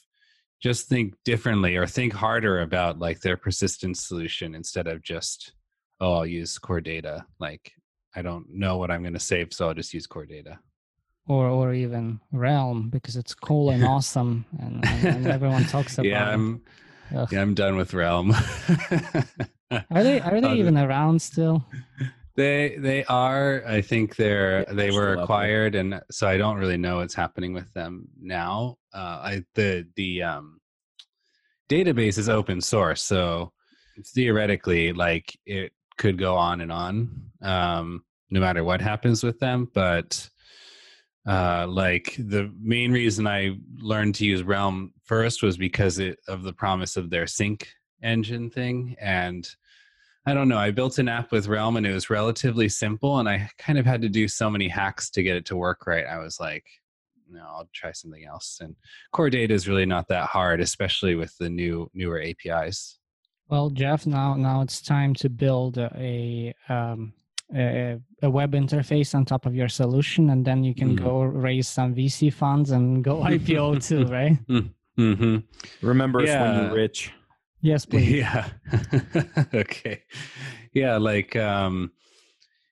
just 0.63 0.87
think 0.87 1.15
differently 1.25 1.77
or 1.77 1.87
think 1.87 2.13
harder 2.13 2.61
about 2.61 2.99
like 3.01 3.21
their 3.21 3.37
persistence 3.37 4.07
solution 4.07 4.55
instead 4.55 4.87
of 4.87 5.03
just 5.03 5.55
oh 6.01 6.15
i'll 6.15 6.27
use 6.27 6.59
core 6.59 6.81
data. 6.81 7.27
Like 7.41 7.73
i 8.15 8.23
don't 8.23 8.47
know 8.49 8.77
what 8.77 8.91
i'm 8.91 9.03
going 9.03 9.15
to 9.15 9.21
save 9.21 9.53
so 9.53 9.69
i'll 9.69 9.75
just 9.75 9.93
use 9.93 10.07
core 10.07 10.27
data. 10.27 10.59
Or 11.27 11.47
or 11.47 11.73
even 11.75 12.21
realm 12.31 12.91
because 12.91 13.17
it's 13.17 13.35
cool 13.35 13.71
and 13.71 13.85
awesome 13.95 14.45
and, 14.61 14.85
and, 14.85 15.05
and 15.17 15.27
everyone 15.27 15.65
talks 15.65 15.95
about 15.95 16.07
yeah 16.07 16.31
i'm 16.31 16.63
Ugh. 17.15 17.29
yeah 17.33 17.43
i'm 17.43 17.55
done 17.55 17.77
with 17.77 17.95
realm. 17.95 18.33
Are 19.91 20.03
they 20.03 20.21
are 20.21 20.39
they 20.39 20.53
even 20.53 20.77
around 20.77 21.23
still 21.23 21.65
they 22.37 22.77
they 22.79 23.05
are 23.05 23.63
i 23.67 23.81
think 23.81 24.17
they're 24.17 24.65
Yeah, 24.69 24.75
they 24.75 24.91
were 24.91 24.93
still 24.93 25.03
out 25.03 25.15
there. 25.17 25.23
acquired 25.25 25.75
and 25.75 26.01
so 26.11 26.27
i 26.29 26.37
don't 26.37 26.57
really 26.59 26.77
know 26.77 26.97
what's 26.99 27.15
happening 27.15 27.53
with 27.53 27.73
them 27.75 28.09
now 28.21 28.79
uh 28.95 29.21
i 29.23 29.45
the 29.55 29.87
the 29.97 30.23
um 30.23 30.61
database 31.69 32.19
is 32.19 32.29
open 32.29 32.61
source 32.61 33.03
so 33.03 33.53
theoretically 34.15 34.93
like 34.93 35.39
it 35.47 35.73
could 35.99 36.19
go 36.19 36.37
on 36.37 36.61
and 36.61 36.73
on 36.73 37.11
um 37.43 38.03
no 38.31 38.41
matter 38.41 38.65
what 38.65 38.81
happens 38.81 39.23
with 39.23 39.39
them 39.39 39.69
but 39.75 40.29
uh 41.29 41.67
like 41.69 42.17
the 42.19 42.53
main 42.61 42.91
reason 42.93 43.27
i 43.27 43.55
learned 43.79 44.15
to 44.15 44.25
use 44.25 44.43
realm 44.43 44.93
first 45.05 45.43
was 45.43 45.57
because 45.57 45.99
it, 45.99 46.19
of 46.29 46.43
the 46.43 46.53
promise 46.53 46.97
of 46.97 47.11
their 47.11 47.27
sync 47.27 47.69
engine 48.03 48.51
thing 48.51 48.97
and 49.01 49.55
I 50.25 50.35
don't 50.35 50.49
know. 50.49 50.59
I 50.59 50.71
built 50.71 50.99
an 50.99 51.09
app 51.09 51.33
with 51.33 51.49
Realm 51.49 51.77
and 51.77 51.87
it 51.87 51.93
was 51.93 52.09
relatively 52.11 52.69
simple, 52.69 53.19
and 53.19 53.29
I 53.29 53.49
kind 53.59 53.79
of 53.79 53.85
had 53.87 54.03
to 54.03 54.09
do 54.09 54.29
so 54.29 54.49
many 54.49 54.69
hacks 54.69 55.11
to 55.11 55.23
get 55.23 55.37
it 55.37 55.45
to 55.47 55.57
work 55.57 55.87
right. 55.87 56.07
I 56.07 56.19
was 56.19 56.39
like, 56.39 56.65
no, 57.29 57.41
I'll 57.41 57.69
try 57.75 57.93
something 57.93 58.25
else. 58.25 58.59
And 58.61 58.77
core 59.13 59.31
data 59.31 59.53
is 59.55 59.67
really 59.67 59.87
not 59.87 60.07
that 60.09 60.27
hard, 60.29 60.61
especially 60.61 61.15
with 61.17 61.37
the 61.39 61.51
new 61.51 61.91
newer 61.95 62.21
APIs. 62.21 62.99
well 63.49 63.69
jeff 63.71 64.07
now 64.07 64.35
now 64.37 64.63
it's 64.63 64.81
time 64.81 65.13
to 65.23 65.29
build 65.29 65.77
a 65.79 66.55
um 66.69 67.13
a, 67.55 67.99
a 68.23 68.31
web 68.31 68.53
interface 68.53 69.15
on 69.15 69.25
top 69.27 69.45
of 69.47 69.55
your 69.55 69.69
solution 69.69 70.31
and 70.31 70.43
then 70.49 70.63
you 70.65 70.75
can 70.75 70.97
Mhm. 70.97 71.03
go 71.05 71.15
raise 71.23 71.69
some 71.69 71.95
vc 71.95 72.33
funds 72.33 72.71
and 72.71 73.05
go 73.05 73.15
ipo 73.37 73.65
too 73.89 74.05
right 74.19 74.37
Mm-hmm. 74.99 75.37
Remember 75.87 76.21
us 76.21 76.29
when 76.43 76.55
you're 76.55 76.75
rich. 76.75 77.13
Yes 77.63 77.85
please 77.87 78.11
Yeah. 78.11 78.49
okay. 79.55 80.03
Yeah, 80.73 80.97
like 80.99 81.37
um 81.37 81.93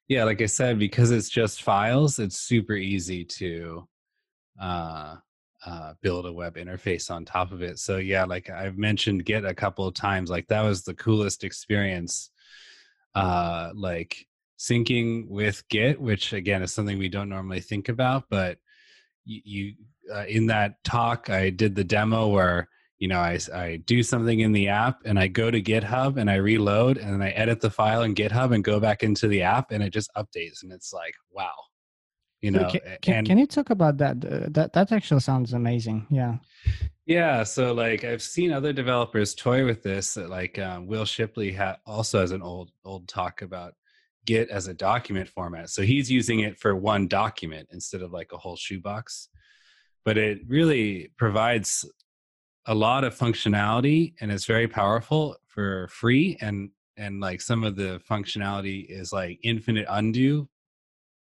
yeah, 0.08 0.24
like 0.24 0.42
I 0.42 0.46
said, 0.46 0.78
because 0.78 1.12
it's 1.12 1.28
just 1.28 1.62
files, 1.62 2.18
it's 2.18 2.36
super 2.38 2.74
easy 2.74 3.24
to 3.24 3.88
uh 4.60 5.16
uh 5.64 5.94
build 6.02 6.26
a 6.26 6.32
web 6.32 6.56
interface 6.56 7.10
on 7.10 7.24
top 7.24 7.52
of 7.52 7.62
it. 7.62 7.78
So 7.78 7.98
yeah, 7.98 8.24
like 8.24 8.50
I've 8.50 8.78
mentioned 8.78 9.24
Git 9.24 9.44
a 9.44 9.54
couple 9.54 9.86
of 9.86 9.94
times, 9.94 10.30
like 10.30 10.48
that 10.48 10.62
was 10.62 10.82
the 10.82 10.94
coolest 10.94 11.44
experience. 11.44 12.30
Uh 13.14 13.70
like 13.74 14.26
syncing 14.58 15.28
with 15.28 15.66
Git, 15.68 16.00
which 16.00 16.32
again 16.32 16.62
is 16.62 16.72
something 16.72 16.98
we 16.98 17.08
don't 17.08 17.28
normally 17.30 17.60
think 17.60 17.88
about, 17.88 18.24
but 18.30 18.58
you, 19.24 19.40
you 19.44 19.74
uh, 20.14 20.24
in 20.26 20.46
that 20.46 20.82
talk 20.84 21.30
I 21.30 21.50
did 21.50 21.74
the 21.74 21.84
demo 21.84 22.28
where 22.28 22.68
you 23.00 23.08
know 23.08 23.18
I, 23.18 23.38
I 23.52 23.76
do 23.86 24.02
something 24.04 24.40
in 24.40 24.52
the 24.52 24.68
app 24.68 25.00
and 25.04 25.18
i 25.18 25.26
go 25.26 25.50
to 25.50 25.60
github 25.60 26.20
and 26.20 26.30
i 26.30 26.36
reload 26.36 26.98
and 26.98 27.12
then 27.12 27.22
i 27.22 27.30
edit 27.30 27.60
the 27.60 27.70
file 27.70 28.02
in 28.02 28.14
github 28.14 28.54
and 28.54 28.62
go 28.62 28.78
back 28.78 29.02
into 29.02 29.26
the 29.26 29.42
app 29.42 29.72
and 29.72 29.82
it 29.82 29.92
just 29.92 30.10
updates 30.16 30.62
and 30.62 30.72
it's 30.72 30.92
like 30.92 31.14
wow 31.32 31.54
you 32.40 32.52
know 32.52 32.68
can, 32.70 32.80
can, 33.02 33.26
can 33.26 33.38
you 33.38 33.46
talk 33.46 33.68
about 33.68 33.98
that? 33.98 34.16
Uh, 34.24 34.48
that 34.50 34.72
that 34.72 34.92
actually 34.92 35.20
sounds 35.20 35.52
amazing. 35.52 36.06
Yeah. 36.08 36.36
Yeah 37.04 37.42
so 37.42 37.74
like 37.74 38.02
i've 38.04 38.22
seen 38.22 38.50
other 38.50 38.72
developers 38.72 39.34
toy 39.34 39.66
with 39.66 39.82
this 39.82 40.14
that 40.14 40.30
like 40.30 40.58
um, 40.58 40.86
Wil 40.86 41.04
Shipley 41.04 41.52
ha- 41.52 41.76
also 41.84 42.20
has 42.20 42.30
an 42.30 42.40
old 42.40 42.70
old 42.82 43.08
talk 43.08 43.42
about 43.42 43.74
git 44.26 44.50
as 44.50 44.68
a 44.68 44.74
document 44.74 45.28
format. 45.28 45.70
So 45.70 45.82
he's 45.82 46.10
using 46.10 46.40
it 46.40 46.58
for 46.58 46.76
one 46.76 47.08
document 47.08 47.68
instead 47.72 48.02
of 48.02 48.12
like 48.12 48.32
a 48.32 48.38
whole 48.38 48.56
shoebox. 48.56 49.28
But 50.04 50.18
it 50.18 50.40
really 50.46 51.10
provides 51.18 51.84
a 52.66 52.74
lot 52.74 53.04
of 53.04 53.16
functionality 53.16 54.14
and 54.20 54.30
it's 54.30 54.44
very 54.44 54.68
powerful 54.68 55.36
for 55.46 55.88
free 55.88 56.36
and 56.40 56.70
and 56.96 57.20
like 57.20 57.40
some 57.40 57.64
of 57.64 57.76
the 57.76 58.00
functionality 58.08 58.84
is 58.88 59.12
like 59.12 59.38
infinite 59.42 59.86
undo 59.88 60.48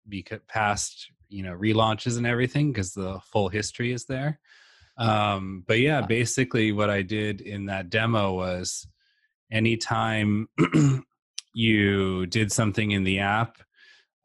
because 0.10 0.40
past 0.48 1.12
you 1.30 1.44
know 1.44 1.54
relaunches 1.54 2.18
and 2.18 2.26
everything 2.26 2.72
because 2.72 2.94
the 2.94 3.20
full 3.32 3.50
history 3.50 3.92
is 3.92 4.06
there. 4.06 4.40
Um 4.98 5.64
but 5.68 5.80
yeah 5.80 6.02
basically 6.02 6.72
what 6.72 6.90
i 6.90 7.04
did 7.04 7.42
in 7.42 7.68
that 7.68 7.92
demo 7.92 8.34
was 8.34 8.88
anytime 9.52 10.50
you 11.54 12.26
did 12.26 12.52
something 12.52 12.92
in 12.92 13.04
the 13.04 13.20
app 13.20 13.60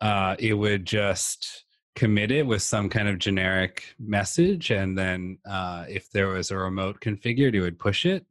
uh 0.01 0.35
it 0.39 0.55
would 0.55 0.87
just 0.87 1.65
commit 1.95 2.31
it 2.31 2.47
with 2.47 2.63
some 2.63 2.89
kind 2.89 3.09
of 3.09 3.19
generic 3.19 3.85
message 3.99 4.71
and 4.71 4.97
then 4.97 5.39
uh, 5.49 5.85
if 5.89 6.11
there 6.11 6.29
was 6.29 6.51
a 6.51 6.57
remote 6.57 7.01
configured 7.01 7.55
it 7.55 7.61
would 7.61 7.79
push 7.79 8.07
it. 8.07 8.27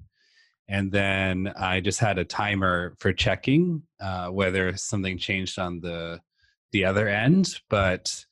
And 0.67 0.91
then 0.91 1.51
i 1.57 1.81
just 1.81 1.99
had 1.99 2.17
a 2.17 2.25
timer 2.25 2.95
for 2.97 3.11
checking 3.11 3.83
uh, 3.99 4.27
whether 4.29 4.75
something 4.77 5.17
changed 5.17 5.59
on 5.59 5.81
the 5.81 6.19
the 6.71 6.85
other 6.85 7.07
end. 7.07 7.59
But 7.69 8.25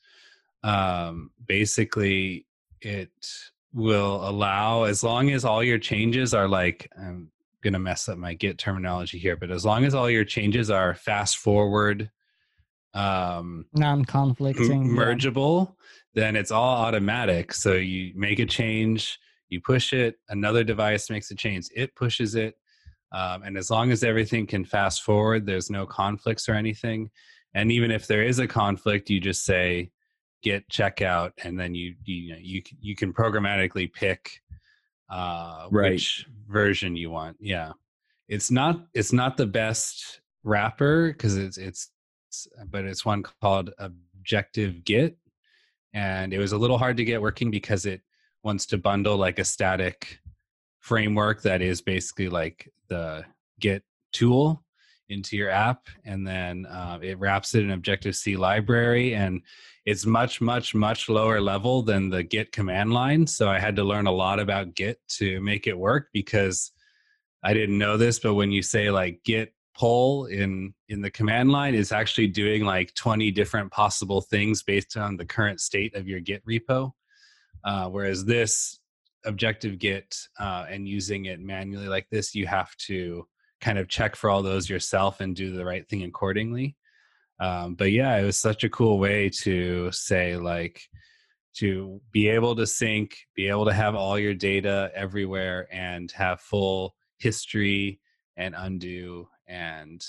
um, 0.63 1.31
basically 1.45 2.45
it 2.81 3.11
will 3.73 4.27
allow 4.27 4.83
as 4.83 5.03
long 5.03 5.29
as 5.29 5.45
all 5.45 5.63
your 5.63 5.77
changes 5.77 6.33
are 6.33 6.47
like 6.47 6.89
i'm 6.99 7.29
gonna 7.61 7.79
mess 7.79 8.09
up 8.09 8.17
my 8.17 8.33
git 8.33 8.57
terminology 8.57 9.19
here 9.19 9.35
but 9.35 9.51
as 9.51 9.65
long 9.65 9.85
as 9.85 9.93
all 9.93 10.09
your 10.09 10.25
changes 10.25 10.69
are 10.71 10.95
fast 10.95 11.37
forward 11.37 12.09
um 12.93 13.65
non-conflicting 13.73 14.83
yeah. 14.83 15.01
mergeable, 15.01 15.75
then 16.15 16.35
it's 16.35 16.51
all 16.51 16.77
automatic. 16.85 17.53
So 17.53 17.73
you 17.73 18.13
make 18.15 18.39
a 18.39 18.45
change, 18.45 19.19
you 19.49 19.61
push 19.61 19.93
it, 19.93 20.15
another 20.29 20.63
device 20.63 21.09
makes 21.09 21.29
a 21.31 21.35
change, 21.35 21.67
it 21.75 21.95
pushes 21.95 22.35
it. 22.35 22.55
Um, 23.11 23.43
and 23.43 23.57
as 23.57 23.69
long 23.71 23.91
as 23.91 24.03
everything 24.03 24.45
can 24.45 24.65
fast 24.65 25.03
forward, 25.03 25.45
there's 25.45 25.69
no 25.69 25.85
conflicts 25.85 26.47
or 26.47 26.53
anything. 26.53 27.09
And 27.55 27.71
even 27.71 27.89
if 27.91 28.05
there 28.07 28.23
is 28.23 28.37
a 28.39 28.47
conflict, 28.47 29.09
you 29.09 29.19
just 29.19 29.43
say 29.43 29.91
git 30.41 30.67
checkout, 30.69 31.31
and 31.43 31.59
then 31.59 31.73
you 31.75 31.95
you 32.05 32.31
know, 32.31 32.39
you 32.39 32.61
you 32.79 32.95
can 32.95 33.13
programmatically 33.13 33.91
pick 33.91 34.41
uh, 35.09 35.67
Right. 35.71 35.93
which 35.93 36.25
version 36.47 36.95
you 36.95 37.09
want. 37.09 37.37
Yeah, 37.39 37.71
it's 38.27 38.51
not 38.51 38.85
it's 38.93 39.11
not 39.13 39.37
the 39.37 39.47
best 39.47 40.21
wrapper 40.43 41.11
because 41.11 41.35
it's 41.35 41.57
it's 41.57 41.89
but 42.69 42.85
it's 42.85 43.05
one 43.05 43.23
called 43.41 43.71
Objective 43.79 44.83
Git, 44.83 45.17
and 45.93 46.33
it 46.33 46.39
was 46.39 46.51
a 46.51 46.57
little 46.57 46.77
hard 46.77 46.97
to 46.97 47.05
get 47.05 47.21
working 47.21 47.51
because 47.51 47.85
it 47.85 48.01
wants 48.43 48.65
to 48.67 48.77
bundle 48.77 49.17
like 49.17 49.39
a 49.39 49.45
static 49.45 50.19
framework 50.79 51.41
that 51.41 51.61
is 51.61 51.81
basically 51.81 52.29
like 52.29 52.71
the 52.87 53.25
Git 53.59 53.83
tool 54.11 54.63
into 55.09 55.35
your 55.35 55.49
app, 55.49 55.87
and 56.05 56.25
then 56.25 56.65
uh, 56.67 56.99
it 57.01 57.19
wraps 57.19 57.55
it 57.55 57.63
in 57.63 57.71
Objective 57.71 58.15
C 58.15 58.37
library, 58.37 59.15
and 59.15 59.41
it's 59.85 60.05
much 60.05 60.39
much 60.39 60.75
much 60.75 61.09
lower 61.09 61.41
level 61.41 61.81
than 61.81 62.09
the 62.09 62.23
Git 62.23 62.51
command 62.51 62.93
line. 62.93 63.25
So 63.25 63.49
I 63.49 63.59
had 63.59 63.75
to 63.77 63.83
learn 63.83 64.07
a 64.07 64.11
lot 64.11 64.39
about 64.39 64.75
Git 64.75 64.99
to 65.17 65.41
make 65.41 65.67
it 65.67 65.77
work 65.77 66.09
because 66.13 66.71
I 67.43 67.53
didn't 67.53 67.77
know 67.77 67.97
this, 67.97 68.19
but 68.19 68.35
when 68.35 68.51
you 68.51 68.61
say 68.61 68.91
like 68.91 69.21
Git 69.23 69.53
pull 69.79 70.25
in 70.25 70.73
in 70.89 71.01
the 71.01 71.09
command 71.09 71.51
line 71.51 71.73
is 71.73 71.91
actually 71.91 72.27
doing 72.27 72.65
like 72.65 72.93
20 72.95 73.31
different 73.31 73.71
possible 73.71 74.19
things 74.19 74.61
based 74.61 74.97
on 74.97 75.15
the 75.15 75.25
current 75.25 75.61
state 75.61 75.95
of 75.95 76.07
your 76.07 76.19
git 76.19 76.45
repo 76.45 76.91
uh, 77.63 77.87
whereas 77.87 78.25
this 78.25 78.79
Objective 79.25 79.79
Git 79.79 80.15
uh, 80.39 80.65
and 80.69 80.87
using 80.87 81.25
it 81.25 81.39
manually 81.39 81.87
like 81.87 82.07
this, 82.09 82.35
you 82.35 82.47
have 82.47 82.75
to 82.87 83.27
kind 83.61 83.77
of 83.77 83.89
check 83.89 84.15
for 84.15 84.29
all 84.29 84.41
those 84.41 84.69
yourself 84.69 85.19
and 85.19 85.35
do 85.35 85.53
the 85.53 85.65
right 85.65 85.87
thing 85.87 86.03
accordingly. 86.03 86.75
Um, 87.39 87.75
but 87.75 87.91
yeah, 87.91 88.15
it 88.17 88.25
was 88.25 88.37
such 88.37 88.63
a 88.63 88.69
cool 88.69 88.99
way 88.99 89.29
to 89.41 89.91
say 89.91 90.37
like 90.37 90.81
to 91.55 91.99
be 92.11 92.29
able 92.29 92.55
to 92.55 92.67
sync, 92.67 93.15
be 93.35 93.49
able 93.49 93.65
to 93.65 93.73
have 93.73 93.95
all 93.95 94.19
your 94.19 94.33
data 94.33 94.91
everywhere, 94.95 95.67
and 95.71 96.11
have 96.11 96.41
full 96.41 96.95
history 97.17 97.99
and 98.37 98.55
undo 98.57 99.27
and 99.49 100.05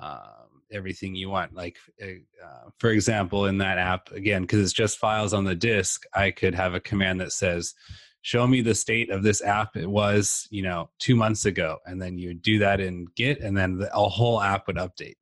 um, 0.00 0.62
everything 0.72 1.14
you 1.14 1.28
want. 1.28 1.54
Like, 1.54 1.76
eh, 2.00 2.16
uh, 2.44 2.70
for 2.78 2.90
example, 2.90 3.46
in 3.46 3.58
that 3.58 3.78
app, 3.78 4.10
again, 4.10 4.42
because 4.42 4.60
it's 4.60 4.72
just 4.72 4.98
files 4.98 5.34
on 5.34 5.44
the 5.44 5.54
disk, 5.54 6.04
I 6.14 6.30
could 6.30 6.54
have 6.54 6.74
a 6.74 6.80
command 6.80 7.20
that 7.20 7.32
says, 7.32 7.74
show 8.22 8.46
me 8.46 8.62
the 8.62 8.74
state 8.74 9.10
of 9.10 9.22
this 9.22 9.42
app 9.42 9.76
it 9.76 9.90
was 9.90 10.46
you 10.50 10.62
know 10.62 10.88
two 11.00 11.16
months 11.16 11.44
ago 11.44 11.78
and 11.86 12.00
then 12.00 12.16
you 12.16 12.32
do 12.32 12.60
that 12.60 12.80
in 12.80 13.04
git 13.16 13.40
and 13.40 13.56
then 13.56 13.78
the 13.78 13.94
a 13.94 14.08
whole 14.08 14.40
app 14.40 14.66
would 14.66 14.76
update. 14.76 15.16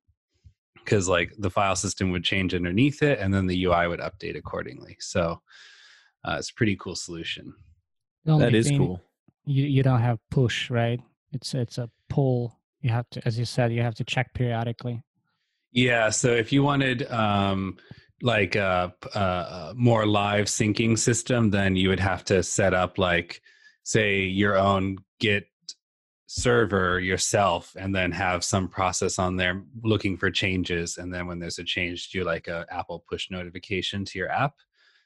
Because 0.76 1.08
like 1.08 1.32
the 1.38 1.50
file 1.50 1.76
system 1.76 2.10
would 2.10 2.24
change 2.24 2.54
underneath 2.54 3.02
it 3.02 3.18
and 3.18 3.32
then 3.32 3.46
the 3.46 3.64
ui 3.64 3.88
would 3.88 4.00
update 4.00 4.36
accordingly 4.36 4.96
so 5.00 5.40
uh, 6.24 6.36
it's 6.38 6.50
a 6.50 6.54
pretty 6.54 6.76
cool 6.76 6.94
solution. 6.94 7.54
That 8.26 8.54
is 8.54 8.70
cool. 8.70 9.00
you, 9.46 9.64
you 9.64 9.82
don't 9.82 10.00
have 10.00 10.18
push 10.30 10.68
right? 10.70 11.00
It's 11.32 11.54
it's 11.54 11.78
a 11.78 11.88
pull 12.08 12.59
you 12.80 12.90
have 12.90 13.08
to 13.10 13.20
as 13.26 13.38
you 13.38 13.44
said 13.44 13.72
you 13.72 13.82
have 13.82 13.94
to 13.94 14.04
check 14.04 14.32
periodically 14.34 15.02
yeah 15.72 16.10
so 16.10 16.32
if 16.32 16.52
you 16.52 16.62
wanted 16.62 17.10
um 17.10 17.76
like 18.22 18.54
a, 18.54 18.92
a, 19.14 19.72
more 19.76 20.06
live 20.06 20.46
syncing 20.46 20.98
system, 20.98 21.50
then 21.50 21.76
you 21.76 21.88
would 21.88 22.00
have 22.00 22.24
to 22.24 22.42
set 22.42 22.74
up 22.74 22.98
like 22.98 23.40
say 23.82 24.20
your 24.20 24.56
own 24.56 24.98
Git 25.18 25.46
server 26.26 27.00
yourself 27.00 27.74
and 27.76 27.94
then 27.94 28.12
have 28.12 28.44
some 28.44 28.68
process 28.68 29.18
on 29.18 29.36
there 29.36 29.64
looking 29.82 30.16
for 30.16 30.30
changes 30.30 30.96
and 30.96 31.12
then 31.12 31.26
when 31.26 31.40
there's 31.40 31.58
a 31.58 31.64
change 31.64 32.08
do 32.10 32.22
like 32.22 32.46
a 32.46 32.64
apple 32.70 33.02
push 33.10 33.28
notification 33.32 34.04
to 34.04 34.16
your 34.16 34.30
app 34.30 34.54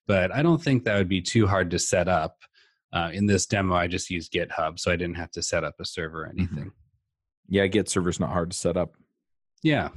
but 0.07 0.31
i 0.35 0.43
don't 0.43 0.63
think 0.63 0.85
that 0.85 0.99
would 0.99 1.09
be 1.09 1.23
too 1.23 1.47
hard 1.47 1.71
to 1.71 1.79
set 1.79 2.09
up 2.09 2.37
uh, 2.93 3.09
in 3.11 3.25
this 3.25 3.47
demo 3.47 3.75
i 3.75 3.87
just 3.87 4.11
used 4.11 4.35
github 4.35 4.79
so 4.79 4.93
i 4.93 4.97
didn't 4.97 5.17
have 5.17 5.31
to 5.31 5.43
set 5.43 5.65
up 5.65 5.75
a 5.81 5.85
server 5.87 6.25
or 6.25 6.29
mm-hmm. 6.29 6.41
anything 6.41 6.59
mm-hmm. 6.67 6.84
Yeah 7.49 7.67
git 7.67 7.89
server's 7.89 8.21
not 8.21 8.31
hard 8.31 8.51
to 8.51 8.57
set 8.57 8.77
up 8.77 8.95
yeah 9.63 9.89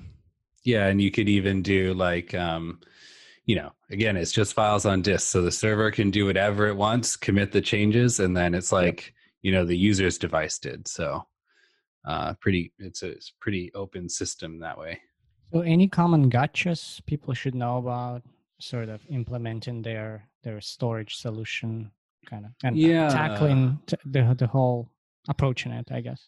yeah 0.64 0.88
and 0.88 1.02
you 1.02 1.12
could 1.12 1.30
even 1.30 1.62
do 1.62 1.94
like 1.94 2.34
um, 2.34 2.80
you 3.48 3.56
know, 3.56 3.72
again, 3.90 4.18
it's 4.18 4.34
just 4.34 4.54
files 4.54 4.86
on 4.86 5.02
disk. 5.02 5.30
So 5.30 5.42
the 5.42 5.52
server 5.52 5.90
can 5.90 6.12
do 6.12 6.26
whatever 6.26 6.68
it 6.68 6.76
wants, 6.76 7.16
commit 7.16 7.52
the 7.54 7.62
changes, 7.62 8.20
and 8.20 8.36
then 8.36 8.54
it's 8.54 8.74
like, 8.74 9.08
yep. 9.08 9.14
you 9.42 9.52
know, 9.54 9.66
the 9.66 9.78
user's 9.78 10.18
device 10.18 10.60
did. 10.60 10.88
So 10.88 11.26
uh, 12.06 12.34
pretty, 12.42 12.74
it's 12.78 13.04
a, 13.04 13.08
it's 13.08 13.30
a 13.30 13.40
pretty 13.42 13.72
open 13.74 14.10
system 14.10 14.60
that 14.60 14.78
way. 14.78 15.00
So 15.54 15.62
any 15.62 15.88
common 15.88 16.30
gotchas 16.30 17.04
people 17.06 17.34
should 17.34 17.56
know 17.56 17.78
about 17.78 18.22
sort 18.60 18.90
of 18.90 19.02
implementing 19.10 19.82
their 19.82 20.28
their 20.44 20.60
storage 20.60 21.16
solution 21.16 21.92
kind 22.26 22.44
of 22.46 22.52
and 22.64 22.78
yeah. 22.78 23.08
tackling 23.08 23.80
t- 23.86 23.96
the 24.06 24.36
the 24.38 24.48
whole 24.48 24.90
approaching 25.30 25.72
it, 25.72 25.88
I 25.90 26.02
guess. 26.02 26.28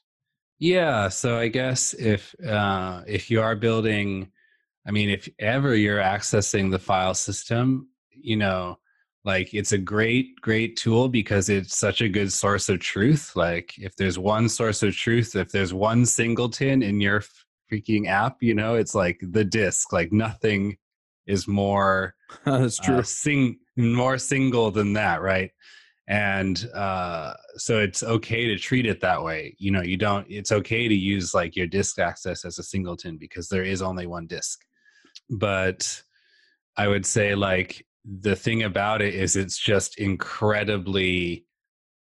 Yeah, 0.59 1.07
so 1.07 1.37
I 1.37 1.47
guess 1.47 1.93
if 1.93 2.35
uh, 2.45 3.03
if 3.07 3.31
you 3.31 3.41
are 3.41 3.55
building 3.55 4.31
I 4.89 4.91
mean, 4.91 5.09
if 5.09 5.29
ever 5.37 5.75
you're 5.75 5.99
accessing 5.99 6.71
the 6.71 6.79
file 6.79 7.13
system, 7.13 7.89
you 8.09 8.35
know, 8.35 8.79
like 9.23 9.53
it's 9.53 9.71
a 9.71 9.77
great, 9.77 10.39
great 10.41 10.77
tool 10.77 11.09
because 11.09 11.49
it's 11.49 11.77
such 11.77 12.01
a 12.01 12.09
good 12.09 12.31
source 12.31 12.69
of 12.69 12.79
truth. 12.79 13.33
Like, 13.35 13.77
if 13.77 13.95
there's 13.97 14.17
one 14.17 14.49
source 14.49 14.81
of 14.81 14.95
truth, 14.95 15.35
if 15.35 15.51
there's 15.51 15.73
one 15.73 16.07
singleton 16.07 16.81
in 16.81 16.99
your 16.99 17.23
freaking 17.71 18.07
app, 18.07 18.37
you 18.41 18.55
know, 18.55 18.75
it's 18.75 18.95
like 18.95 19.19
the 19.21 19.43
disk. 19.43 19.93
Like, 19.93 20.11
nothing 20.11 20.77
is 21.27 21.47
more 21.47 22.15
that's 22.45 22.79
uh, 22.79 22.83
true. 22.83 22.97
Uh, 22.97 23.03
sing 23.03 23.59
more 23.77 24.17
single 24.17 24.71
than 24.71 24.93
that, 24.93 25.21
right? 25.21 25.51
And 26.09 26.69
uh, 26.73 27.33
so 27.55 27.79
it's 27.79 28.03
okay 28.03 28.47
to 28.47 28.57
treat 28.57 28.85
it 28.85 28.99
that 28.99 29.23
way 29.23 29.55
you 29.57 29.71
know 29.71 29.81
you 29.81 29.95
don't 29.95 30.25
it's 30.29 30.51
okay 30.51 30.87
to 30.87 30.95
use 30.95 31.33
like 31.33 31.55
your 31.55 31.67
disk 31.67 31.99
access 31.99 32.43
as 32.43 32.59
a 32.59 32.63
singleton 32.63 33.17
because 33.17 33.47
there 33.47 33.63
is 33.63 33.81
only 33.81 34.07
one 34.07 34.27
disk 34.27 34.59
but 35.29 36.01
I 36.79 36.87
would 36.87 37.05
say 37.05 37.35
like 37.35 37.85
the 38.05 38.35
thing 38.35 38.63
about 38.63 39.01
it 39.01 39.13
is 39.13 39.35
it's 39.35 39.57
just 39.57 39.99
incredibly 39.99 41.45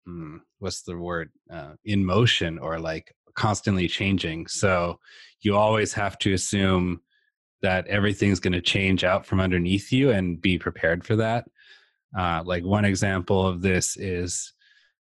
hmm, 0.07 0.37
what's 0.59 0.83
the 0.83 0.97
word 0.97 1.31
uh, 1.51 1.73
in 1.85 2.05
motion 2.05 2.59
or 2.59 2.79
like 2.79 3.15
constantly 3.35 3.89
changing. 3.89 4.47
So 4.47 4.99
you 5.41 5.57
always 5.57 5.93
have 5.95 6.19
to 6.19 6.33
assume 6.33 7.01
that 7.63 7.87
everything's 7.87 8.41
going 8.41 8.53
to 8.53 8.61
change 8.61 9.05
out 9.05 9.27
from 9.27 9.41
underneath 9.41 9.91
you 9.93 10.11
and 10.11 10.41
be 10.41 10.59
prepared 10.59 11.05
for 11.05 11.17
that 11.17 11.47
uh, 12.16 12.42
like 12.44 12.64
one 12.64 12.85
example 12.85 13.47
of 13.47 13.61
this 13.61 13.97
is 13.97 14.53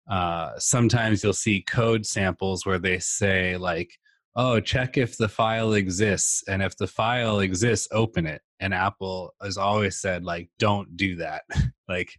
uh, 0.10 0.52
sometimes 0.58 1.24
you'll 1.24 1.34
see 1.34 1.62
code 1.62 2.06
samples 2.06 2.66
where 2.66 2.80
they 2.80 3.00
say 3.00 3.58
like 3.58 3.90
oh 4.36 4.60
check 4.60 4.98
if 4.98 5.18
the 5.18 5.28
file 5.28 5.74
exists 5.74 6.44
and 6.48 6.62
if 6.62 6.76
the 6.78 6.88
file 6.88 7.40
exists 7.40 7.88
open 7.92 8.26
it. 8.26 8.42
And 8.60 8.74
apple 8.74 9.34
has 9.42 9.58
always 9.58 10.00
said 10.00 10.24
like 10.24 10.50
don't 10.60 10.96
do 10.98 11.16
that. 11.18 11.44
Like 11.90 12.14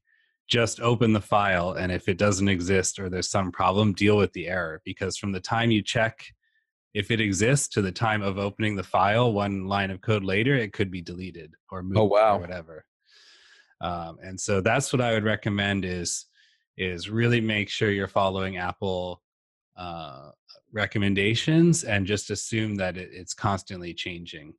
just 0.50 0.80
open 0.80 1.14
the 1.14 1.20
file 1.20 1.72
and 1.72 1.90
if 1.90 2.10
it 2.10 2.18
doesn't 2.18 2.48
exist 2.48 2.98
or 2.98 3.08
there's 3.08 3.30
some 3.30 3.50
problem 3.50 3.94
deal 3.94 4.18
with 4.18 4.30
the 4.34 4.48
error. 4.48 4.82
Because 4.84 5.16
from 5.16 5.32
the 5.32 5.40
time 5.40 5.70
you 5.70 5.82
check 5.82 6.22
if 6.92 7.10
it 7.10 7.22
exists 7.22 7.68
to 7.68 7.80
the 7.80 7.92
time 7.92 8.20
of 8.20 8.38
opening 8.38 8.76
the 8.76 8.82
file 8.82 9.32
one 9.32 9.66
line 9.66 9.90
of 9.90 10.00
code 10.00 10.24
later 10.24 10.54
it 10.54 10.72
could 10.72 10.90
be 10.90 11.00
deleted 11.00 11.52
or 11.70 11.78
oh, 11.78 11.82
moved 11.82 11.98
oh, 11.98 12.04
wow. 12.04 12.36
or 12.36 12.40
whatever 12.40 12.84
um, 13.82 14.18
and 14.22 14.40
so 14.40 14.60
that's 14.60 14.92
what 14.92 15.02
i 15.02 15.12
would 15.12 15.24
recommend 15.24 15.84
is 15.84 16.26
is 16.78 17.10
really 17.10 17.40
make 17.40 17.68
sure 17.68 17.90
you're 17.90 18.08
following 18.08 18.56
apple 18.56 19.22
uh, 19.76 20.30
recommendations 20.72 21.84
and 21.84 22.06
just 22.06 22.30
assume 22.30 22.76
that 22.76 22.96
it, 22.96 23.10
it's 23.12 23.34
constantly 23.34 23.94
changing. 23.94 24.54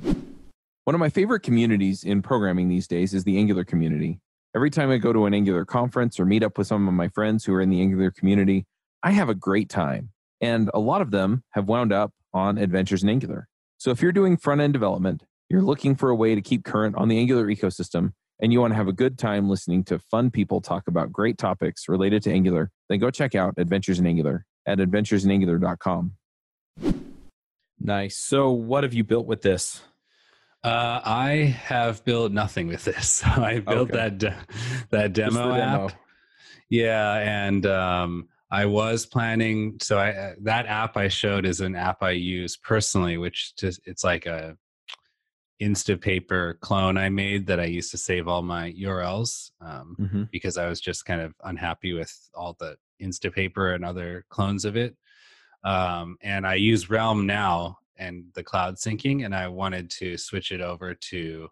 One 0.00 0.94
of 0.94 1.00
my 1.00 1.10
favorite 1.10 1.40
communities 1.40 2.04
in 2.04 2.22
programming 2.22 2.68
these 2.68 2.86
days 2.86 3.12
is 3.12 3.24
the 3.24 3.36
Angular 3.36 3.64
community. 3.64 4.20
Every 4.54 4.70
time 4.70 4.90
I 4.90 4.96
go 4.96 5.12
to 5.12 5.26
an 5.26 5.34
Angular 5.34 5.64
conference 5.64 6.18
or 6.18 6.24
meet 6.24 6.42
up 6.42 6.56
with 6.56 6.66
some 6.66 6.88
of 6.88 6.94
my 6.94 7.08
friends 7.08 7.44
who 7.44 7.52
are 7.54 7.60
in 7.60 7.68
the 7.68 7.80
Angular 7.80 8.10
community, 8.10 8.64
I 9.02 9.10
have 9.10 9.28
a 9.28 9.34
great 9.34 9.68
time. 9.68 10.10
And 10.40 10.70
a 10.72 10.78
lot 10.78 11.02
of 11.02 11.10
them 11.10 11.42
have 11.50 11.68
wound 11.68 11.92
up 11.92 12.12
on 12.32 12.56
Adventures 12.56 13.02
in 13.02 13.08
Angular. 13.08 13.48
So 13.76 13.90
if 13.90 14.00
you're 14.00 14.12
doing 14.12 14.36
front 14.36 14.60
end 14.60 14.72
development, 14.72 15.24
you're 15.50 15.62
looking 15.62 15.94
for 15.94 16.10
a 16.10 16.16
way 16.16 16.34
to 16.34 16.40
keep 16.40 16.64
current 16.64 16.96
on 16.96 17.08
the 17.08 17.18
Angular 17.18 17.46
ecosystem, 17.46 18.12
and 18.40 18.52
you 18.52 18.60
want 18.60 18.72
to 18.72 18.76
have 18.76 18.88
a 18.88 18.92
good 18.92 19.18
time 19.18 19.48
listening 19.48 19.84
to 19.84 19.98
fun 19.98 20.30
people 20.30 20.60
talk 20.60 20.88
about 20.88 21.12
great 21.12 21.38
topics 21.38 21.88
related 21.88 22.22
to 22.22 22.32
Angular, 22.32 22.70
then 22.88 22.98
go 22.98 23.10
check 23.10 23.34
out 23.34 23.54
Adventures 23.56 23.98
in 23.98 24.06
Angular 24.06 24.44
at 24.66 24.78
adventuresinangular.com. 24.78 26.12
Nice. 27.80 28.16
So, 28.16 28.50
what 28.50 28.84
have 28.84 28.94
you 28.94 29.04
built 29.04 29.26
with 29.26 29.42
this? 29.42 29.82
Uh, 30.64 31.00
I 31.04 31.56
have 31.64 32.04
built 32.04 32.32
nothing 32.32 32.66
with 32.66 32.84
this. 32.84 33.22
I 33.24 33.60
built 33.60 33.90
okay. 33.90 33.96
that 33.96 34.18
de- 34.18 34.36
that 34.90 35.12
demo 35.12 35.54
app. 35.54 35.92
Yeah, 36.68 37.14
and 37.14 37.64
um, 37.66 38.28
I 38.50 38.66
was 38.66 39.06
planning. 39.06 39.78
So 39.80 39.98
I 39.98 40.10
uh, 40.10 40.32
that 40.42 40.66
app 40.66 40.96
I 40.96 41.08
showed 41.08 41.46
is 41.46 41.60
an 41.60 41.76
app 41.76 42.02
I 42.02 42.10
use 42.10 42.56
personally, 42.56 43.16
which 43.16 43.54
just 43.56 43.80
it's 43.84 44.04
like 44.04 44.26
a 44.26 44.56
Instapaper 45.60 46.58
clone 46.60 46.96
I 46.96 47.08
made 47.08 47.46
that 47.46 47.58
I 47.58 47.64
used 47.64 47.90
to 47.90 47.98
save 47.98 48.28
all 48.28 48.42
my 48.42 48.72
URLs 48.72 49.50
um, 49.60 49.96
mm-hmm. 49.98 50.22
because 50.30 50.56
I 50.56 50.68
was 50.68 50.80
just 50.80 51.04
kind 51.04 51.20
of 51.20 51.34
unhappy 51.44 51.92
with 51.92 52.12
all 52.34 52.56
the 52.60 52.76
Instapaper 53.02 53.74
and 53.74 53.84
other 53.84 54.24
clones 54.28 54.64
of 54.64 54.76
it. 54.76 54.96
Um, 55.64 56.16
and 56.22 56.46
I 56.46 56.54
use 56.54 56.90
Realm 56.90 57.26
now 57.26 57.78
and 57.96 58.24
the 58.34 58.44
cloud 58.44 58.76
syncing, 58.76 59.24
and 59.24 59.34
I 59.34 59.48
wanted 59.48 59.90
to 59.92 60.16
switch 60.16 60.52
it 60.52 60.60
over 60.60 60.94
to 60.94 61.48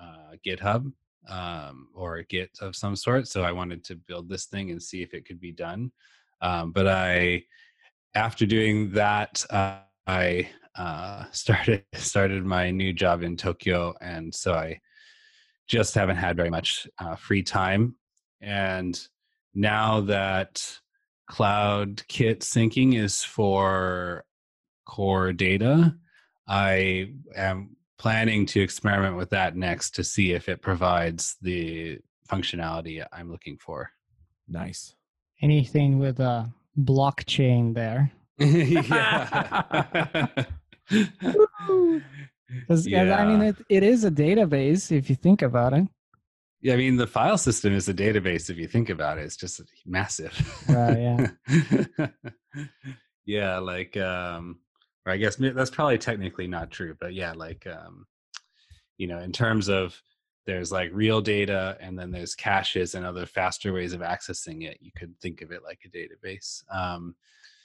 uh, 0.00 0.36
GitHub 0.46 0.92
um, 1.28 1.88
or 1.94 2.22
Git 2.28 2.50
of 2.60 2.76
some 2.76 2.96
sort. 2.96 3.28
So 3.28 3.42
I 3.42 3.52
wanted 3.52 3.84
to 3.84 3.96
build 3.96 4.28
this 4.28 4.46
thing 4.46 4.70
and 4.70 4.82
see 4.82 5.02
if 5.02 5.14
it 5.14 5.24
could 5.24 5.40
be 5.40 5.52
done. 5.52 5.92
Um, 6.42 6.72
but 6.72 6.86
I, 6.86 7.44
after 8.14 8.44
doing 8.44 8.92
that, 8.92 9.44
uh, 9.48 9.78
I 10.06 10.50
uh, 10.76 11.24
started 11.32 11.84
started 11.94 12.44
my 12.44 12.70
new 12.70 12.92
job 12.92 13.22
in 13.22 13.36
Tokyo, 13.36 13.94
and 14.00 14.34
so 14.34 14.54
I 14.54 14.80
just 15.68 15.94
haven't 15.94 16.16
had 16.16 16.36
very 16.36 16.50
much 16.50 16.86
uh, 16.98 17.16
free 17.16 17.42
time. 17.42 17.96
And 18.40 19.00
now 19.54 20.00
that 20.02 20.80
Cloud 21.28 22.02
Kit 22.08 22.40
syncing 22.40 22.98
is 22.98 23.22
for 23.22 24.24
core 24.86 25.32
data, 25.32 25.94
I 26.48 27.12
am 27.36 27.76
planning 27.98 28.44
to 28.46 28.60
experiment 28.60 29.16
with 29.16 29.30
that 29.30 29.56
next 29.56 29.92
to 29.92 30.04
see 30.04 30.32
if 30.32 30.48
it 30.48 30.60
provides 30.60 31.36
the 31.40 31.98
functionality 32.28 33.04
I'm 33.12 33.30
looking 33.30 33.56
for. 33.58 33.90
Nice. 34.48 34.94
Anything 35.40 35.98
with 35.98 36.18
a 36.20 36.52
blockchain 36.78 37.74
there. 37.74 38.12
yeah. 38.38 40.26
'Cause, 42.68 42.86
yeah, 42.86 43.16
I 43.16 43.26
mean, 43.26 43.42
it, 43.42 43.56
it 43.68 43.82
is 43.82 44.04
a 44.04 44.10
database 44.10 44.92
if 44.92 45.08
you 45.08 45.16
think 45.16 45.42
about 45.42 45.72
it. 45.72 45.88
Yeah, 46.60 46.74
I 46.74 46.76
mean, 46.76 46.96
the 46.96 47.06
file 47.06 47.38
system 47.38 47.72
is 47.72 47.88
a 47.88 47.94
database. 47.94 48.48
If 48.48 48.56
you 48.56 48.68
think 48.68 48.88
about 48.88 49.18
it, 49.18 49.22
it's 49.22 49.36
just 49.36 49.60
massive. 49.84 50.32
Right, 50.68 50.98
yeah. 50.98 52.06
yeah, 53.26 53.58
like, 53.58 53.96
um, 53.96 54.60
or 55.04 55.12
I 55.12 55.16
guess 55.16 55.36
that's 55.36 55.70
probably 55.70 55.98
technically 55.98 56.46
not 56.46 56.70
true, 56.70 56.96
but 57.00 57.14
yeah, 57.14 57.32
like, 57.32 57.66
um, 57.66 58.06
you 58.96 59.08
know, 59.08 59.18
in 59.18 59.32
terms 59.32 59.68
of 59.68 60.00
there's 60.46 60.70
like 60.70 60.90
real 60.92 61.20
data 61.20 61.76
and 61.80 61.98
then 61.98 62.10
there's 62.10 62.34
caches 62.34 62.94
and 62.94 63.04
other 63.06 63.26
faster 63.26 63.72
ways 63.72 63.92
of 63.92 64.00
accessing 64.00 64.64
it. 64.64 64.78
You 64.80 64.90
could 64.96 65.18
think 65.20 65.40
of 65.42 65.50
it 65.52 65.62
like 65.64 65.80
a 65.84 65.88
database. 65.88 66.62
Um, 66.72 67.14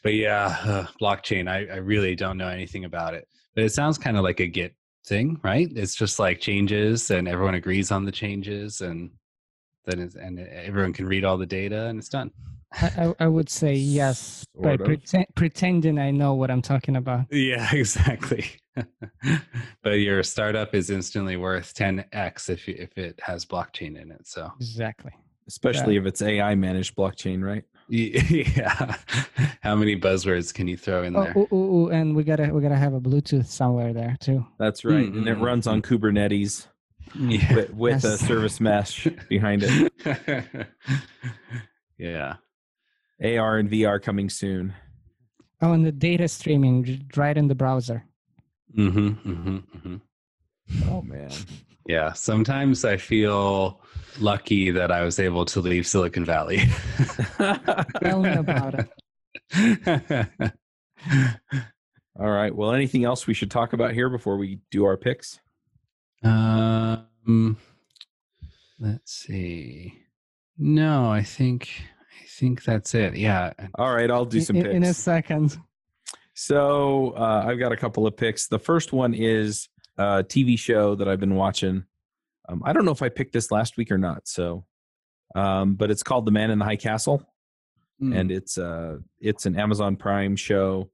but 0.07 0.13
yeah, 0.13 0.57
uh, 0.63 0.85
blockchain, 1.01 1.49
I, 1.49 1.65
I 1.69 1.77
really 1.79 2.15
don't 2.15 2.37
know 2.37 2.47
anything 2.47 2.85
about 2.85 3.13
it. 3.13 3.27
But 3.53 3.65
it 3.65 3.73
sounds 3.73 3.97
kind 3.97 4.15
of 4.15 4.23
like 4.23 4.39
a 4.39 4.47
Git 4.47 4.73
thing, 5.05 5.37
right? 5.43 5.67
It's 5.75 5.95
just 5.95 6.17
like 6.17 6.39
changes 6.39 7.11
and 7.11 7.27
everyone 7.27 7.55
agrees 7.55 7.91
on 7.91 8.05
the 8.05 8.11
changes 8.13 8.79
and 8.79 9.11
then 9.83 9.99
it's, 9.99 10.15
and 10.15 10.39
everyone 10.39 10.93
can 10.93 11.07
read 11.07 11.25
all 11.25 11.37
the 11.37 11.45
data 11.45 11.87
and 11.87 11.99
it's 11.99 12.07
done. 12.07 12.31
I, 12.81 12.85
I, 13.19 13.25
I 13.25 13.27
would 13.27 13.49
say 13.49 13.73
yes, 13.75 14.45
by 14.55 14.69
Sort 14.69 14.79
of. 14.79 14.85
pretend, 14.85 15.25
pretending 15.35 15.99
I 15.99 16.11
know 16.11 16.35
what 16.35 16.51
I'm 16.51 16.61
talking 16.61 16.95
about. 16.95 17.25
Yeah, 17.29 17.67
exactly. 17.73 18.45
but 19.83 19.99
your 19.99 20.23
startup 20.23 20.73
is 20.73 20.89
instantly 20.89 21.35
worth 21.35 21.73
10x 21.73 22.49
if 22.49 22.65
you, 22.65 22.77
if 22.79 22.97
it 22.97 23.19
has 23.21 23.45
blockchain 23.45 24.01
in 24.01 24.11
it. 24.11 24.25
So 24.25 24.53
Exactly. 24.55 25.11
Especially 25.49 25.97
if 25.97 26.05
it's 26.05 26.21
AI 26.21 26.55
managed 26.55 26.95
blockchain, 26.95 27.43
right? 27.43 27.65
yeah, 27.89 28.95
how 29.61 29.75
many 29.75 29.99
buzzwords 29.99 30.53
can 30.53 30.67
you 30.67 30.75
throw 30.77 31.03
in 31.03 31.15
Oh, 31.15 31.23
there? 31.23 31.33
ooh, 31.37 31.47
ooh, 31.53 31.55
ooh, 31.85 31.89
and 31.89 32.15
we 32.15 32.23
gotta 32.23 32.53
we 32.53 32.61
gotta 32.61 32.75
have 32.75 32.93
a 32.93 32.99
Bluetooth 32.99 33.45
somewhere 33.45 33.93
there 33.93 34.17
too. 34.19 34.45
That's 34.59 34.83
right. 34.83 35.07
And 35.07 35.27
it 35.27 35.37
Mm, 35.37 35.41
runs 35.41 35.67
on 35.67 35.81
Kubernetes 35.81 36.67
Yeah. 37.15 37.55
with, 37.55 37.69
with 37.73 38.03
a 38.03 38.17
service 38.17 38.59
mesh 38.59 39.07
behind 39.29 39.63
it. 39.63 39.91
yeah. 41.97 42.35
AR 43.23 43.57
and 43.57 43.69
VR 43.69 44.01
coming 44.01 44.29
soon. 44.29 44.73
Oh, 45.61 45.71
and 45.73 45.85
the 45.85 45.91
data 45.91 46.27
streaming 46.27 47.07
right 47.15 47.37
in 47.37 47.47
the 47.47 47.55
browser. 47.55 48.03
hmm 48.75 49.09
hmm 49.09 49.57
hmm 49.57 49.95
Oh 50.89 51.01
man. 51.01 51.31
Yeah. 51.87 52.13
Sometimes 52.13 52.83
I 52.85 52.97
feel 52.97 53.81
lucky 54.19 54.71
that 54.71 54.91
I 54.91 55.03
was 55.03 55.19
able 55.19 55.45
to 55.45 55.61
leave 55.61 55.87
Silicon 55.87 56.25
Valley. 56.25 56.59
Tell 58.01 58.21
me 58.21 58.33
about 58.33 58.75
it. 58.75 58.89
All 62.19 62.29
right. 62.29 62.53
Well, 62.53 62.73
anything 62.73 63.05
else 63.05 63.25
we 63.25 63.33
should 63.33 63.51
talk 63.51 63.73
about 63.73 63.93
here 63.93 64.09
before 64.09 64.37
we 64.37 64.59
do 64.71 64.85
our 64.85 64.97
picks? 64.97 65.39
Um, 66.23 67.57
let's 68.79 69.13
see. 69.13 69.93
No, 70.57 71.09
I 71.11 71.21
think 71.23 71.69
I 72.21 72.25
think 72.27 72.63
that's 72.63 72.95
it. 72.95 73.15
Yeah. 73.15 73.53
All 73.75 73.93
right, 73.93 74.09
I'll 74.09 74.25
do 74.25 74.41
some 74.41 74.55
in, 74.55 74.63
picks. 74.63 74.75
in 74.75 74.83
a 74.83 74.93
second. 74.93 75.57
So 76.33 77.11
uh, 77.11 77.45
I've 77.47 77.59
got 77.59 77.71
a 77.71 77.77
couple 77.77 78.07
of 78.07 78.17
picks. 78.17 78.47
The 78.47 78.59
first 78.59 78.93
one 78.93 79.13
is 79.13 79.69
a 79.97 80.23
TV 80.23 80.57
show 80.57 80.95
that 80.95 81.07
I've 81.07 81.19
been 81.19 81.35
watching. 81.35 81.83
Um, 82.49 82.61
I 82.65 82.73
don't 82.73 82.85
know 82.85 82.91
if 82.91 83.01
I 83.01 83.09
picked 83.09 83.33
this 83.33 83.51
last 83.51 83.77
week 83.77 83.91
or 83.91 83.97
not. 83.97 84.27
So, 84.27 84.65
um, 85.35 85.75
but 85.75 85.91
it's 85.91 86.03
called 86.03 86.25
The 86.25 86.31
Man 86.31 86.51
in 86.51 86.59
the 86.59 86.65
High 86.65 86.75
Castle, 86.77 87.23
Hmm. 87.99 88.13
and 88.13 88.31
it's 88.31 88.57
uh, 88.57 88.97
it's 89.19 89.45
an 89.47 89.57
Amazon 89.59 89.95
Prime 89.95 90.35
show. 90.35 90.91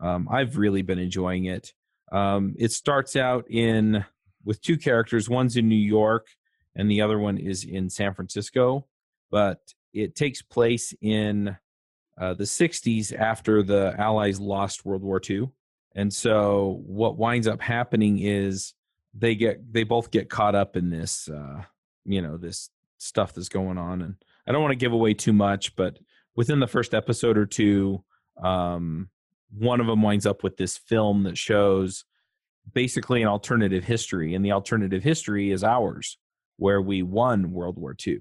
Um, 0.00 0.28
I've 0.30 0.56
really 0.56 0.82
been 0.82 0.98
enjoying 1.00 1.46
it. 1.46 1.72
Um, 2.12 2.54
it 2.58 2.70
starts 2.70 3.16
out 3.16 3.44
in 3.50 4.04
with 4.44 4.60
two 4.62 4.76
characters. 4.76 5.28
One's 5.28 5.56
in 5.56 5.68
New 5.68 5.74
York, 5.74 6.28
and 6.76 6.88
the 6.90 7.00
other 7.00 7.18
one 7.18 7.38
is 7.38 7.64
in 7.64 7.90
San 7.90 8.14
Francisco. 8.14 8.86
But 9.30 9.58
it 9.92 10.14
takes 10.14 10.42
place 10.42 10.94
in 11.00 11.56
uh, 12.20 12.34
the 12.34 12.44
60s 12.44 13.12
after 13.12 13.62
the 13.64 13.94
Allies 13.98 14.38
lost 14.38 14.84
World 14.84 15.02
War 15.02 15.20
II. 15.28 15.48
And 15.94 16.12
so 16.12 16.82
what 16.86 17.16
winds 17.16 17.46
up 17.46 17.60
happening 17.60 18.18
is 18.18 18.74
they 19.14 19.34
get 19.34 19.72
they 19.72 19.84
both 19.84 20.10
get 20.10 20.28
caught 20.28 20.54
up 20.54 20.76
in 20.76 20.90
this 20.90 21.28
uh, 21.28 21.62
you 22.04 22.20
know 22.20 22.36
this 22.36 22.70
stuff 22.98 23.32
that's 23.32 23.48
going 23.48 23.78
on. 23.78 24.02
And 24.02 24.16
I 24.46 24.52
don't 24.52 24.62
want 24.62 24.72
to 24.72 24.76
give 24.76 24.92
away 24.92 25.14
too 25.14 25.32
much 25.32 25.76
but 25.76 25.98
within 26.36 26.60
the 26.60 26.66
first 26.66 26.94
episode 26.94 27.38
or 27.38 27.46
two 27.46 28.02
um, 28.42 29.08
one 29.56 29.80
of 29.80 29.86
them 29.86 30.02
winds 30.02 30.26
up 30.26 30.42
with 30.42 30.56
this 30.56 30.76
film 30.76 31.22
that 31.24 31.38
shows 31.38 32.04
basically 32.72 33.22
an 33.22 33.28
alternative 33.28 33.84
history. 33.84 34.34
And 34.34 34.44
the 34.44 34.52
alternative 34.52 35.02
history 35.02 35.50
is 35.52 35.62
ours 35.62 36.18
where 36.56 36.80
we 36.80 37.02
won 37.02 37.52
World 37.52 37.78
War 37.78 37.94
II. 38.06 38.20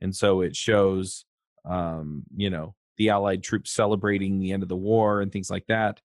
And 0.00 0.14
so 0.14 0.40
it 0.40 0.56
shows 0.56 1.24
um, 1.64 2.24
you 2.34 2.50
know 2.50 2.74
the 2.96 3.10
allied 3.10 3.42
troops 3.42 3.70
celebrating 3.70 4.40
the 4.40 4.52
end 4.52 4.62
of 4.62 4.68
the 4.68 4.76
war 4.76 5.20
and 5.20 5.30
things 5.30 5.50
like 5.50 5.66
that 5.68 6.00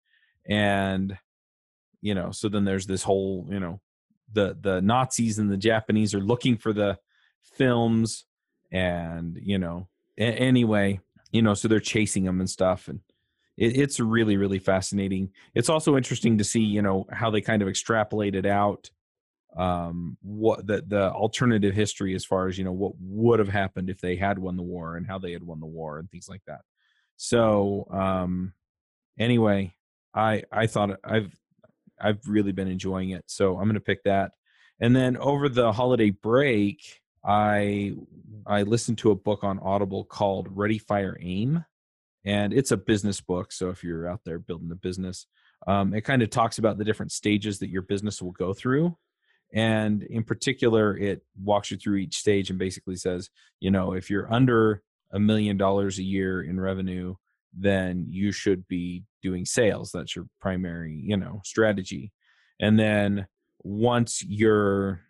and 0.48 1.18
you 2.02 2.16
know 2.16 2.32
so 2.32 2.50
then 2.50 2.66
there's 2.66 2.88
this 2.88 3.04
whole 3.04 3.48
you 3.50 3.60
know 3.60 3.80
the 4.34 4.58
the 4.62 4.82
nazis 4.82 5.40
and 5.40 5.52
the 5.52 5.58
japanese 5.58 6.16
are 6.16 6.22
looking 6.22 6.58
for 6.58 6.74
the 6.74 6.98
films 7.44 8.26
and 8.72 9.38
you 9.42 9.58
know 9.58 9.88
a- 10.18 10.24
anyway 10.24 11.00
you 11.32 11.42
know 11.42 11.54
so 11.54 11.68
they're 11.68 11.80
chasing 11.80 12.24
them 12.24 12.40
and 12.40 12.50
stuff 12.50 12.88
and 12.88 13.02
it, 13.58 13.78
it's 13.78 14.00
really 14.00 14.38
really 14.38 14.60
fascinating. 14.60 15.32
It's 15.54 15.70
also 15.70 15.96
interesting 15.96 16.38
to 16.38 16.44
see 16.44 16.62
you 16.62 16.82
know 16.82 17.06
how 17.12 17.30
they 17.30 17.42
kind 17.42 17.62
of 17.62 17.68
extrapolated 17.68 18.46
out 18.46 18.90
um 19.58 20.18
what 20.22 20.66
the 20.66 20.82
the 20.88 21.12
alternative 21.12 21.76
history 21.76 22.16
as 22.16 22.24
far 22.26 22.48
as 22.48 22.58
you 22.58 22.64
know 22.64 22.72
what 22.72 22.94
would 23.00 23.40
have 23.40 23.50
happened 23.50 23.90
if 23.90 24.00
they 24.00 24.16
had 24.16 24.40
won 24.40 24.56
the 24.56 24.64
war 24.64 24.96
and 24.96 25.06
how 25.06 25.20
they 25.20 25.34
had 25.34 25.44
won 25.44 25.60
the 25.60 25.66
war 25.66 26.00
and 26.00 26.10
things 26.10 26.30
like 26.30 26.42
that. 26.48 26.62
So 27.18 27.88
um 27.92 28.54
anyway 29.20 29.74
i 30.14 30.44
i 30.52 30.68
thought 30.68 31.00
i've 31.04 31.34
i've 32.00 32.20
really 32.28 32.52
been 32.52 32.68
enjoying 32.68 33.12
it 33.12 33.24
so 33.28 33.58
i'm 33.58 33.66
going 33.66 33.74
to 33.76 33.80
pick 33.80 34.04
that. 34.04 34.32
And 34.80 34.96
then 34.96 35.16
over 35.18 35.48
the 35.48 35.72
holiday 35.72 36.10
break 36.10 37.02
i 37.24 37.94
i 38.48 38.64
listened 38.64 38.98
to 38.98 39.12
a 39.12 39.16
book 39.16 39.44
on 39.44 39.60
audible 39.60 40.04
called 40.04 40.48
ready 40.50 40.80
fire 40.80 41.18
aim 41.22 41.64
and 42.26 42.54
it's 42.54 42.72
a 42.72 42.78
business 42.78 43.22
book 43.22 43.52
so 43.52 43.70
if 43.70 43.84
you're 43.84 44.08
out 44.08 44.22
there 44.26 44.40
building 44.40 44.72
a 44.72 44.76
business 44.76 45.28
um, 45.68 45.94
it 45.94 46.02
kind 46.02 46.24
of 46.24 46.32
talks 46.32 46.58
about 46.58 46.80
the 46.80 46.84
different 46.84 47.12
stages 47.12 47.60
that 47.60 47.70
your 47.70 47.84
business 47.84 48.22
will 48.22 48.32
go 48.32 48.54
through 48.54 48.98
and 49.54 50.04
in 50.04 50.24
particular 50.24 50.98
it 50.98 51.22
walks 51.42 51.70
you 51.70 51.78
through 51.78 51.98
each 51.98 52.18
stage 52.18 52.50
and 52.50 52.58
basically 52.58 52.96
says 52.96 53.30
you 53.60 53.70
know 53.70 53.94
if 53.94 54.10
you're 54.10 54.32
under 54.34 54.82
a 55.12 55.20
million 55.20 55.58
dollars 55.58 56.00
a 56.00 56.04
year 56.04 56.42
in 56.42 56.60
revenue 56.60 57.14
then 57.54 58.06
you 58.08 58.32
should 58.32 58.68
be 58.68 59.04
doing 59.22 59.46
sales 59.46 59.92
that's 59.92 60.16
your 60.16 60.26
primary 60.40 61.00
you 61.04 61.18
know 61.18 61.42
strategy. 61.44 62.12
And 62.60 62.80
then 62.80 63.28
once 63.64 64.24
you're 64.24 65.02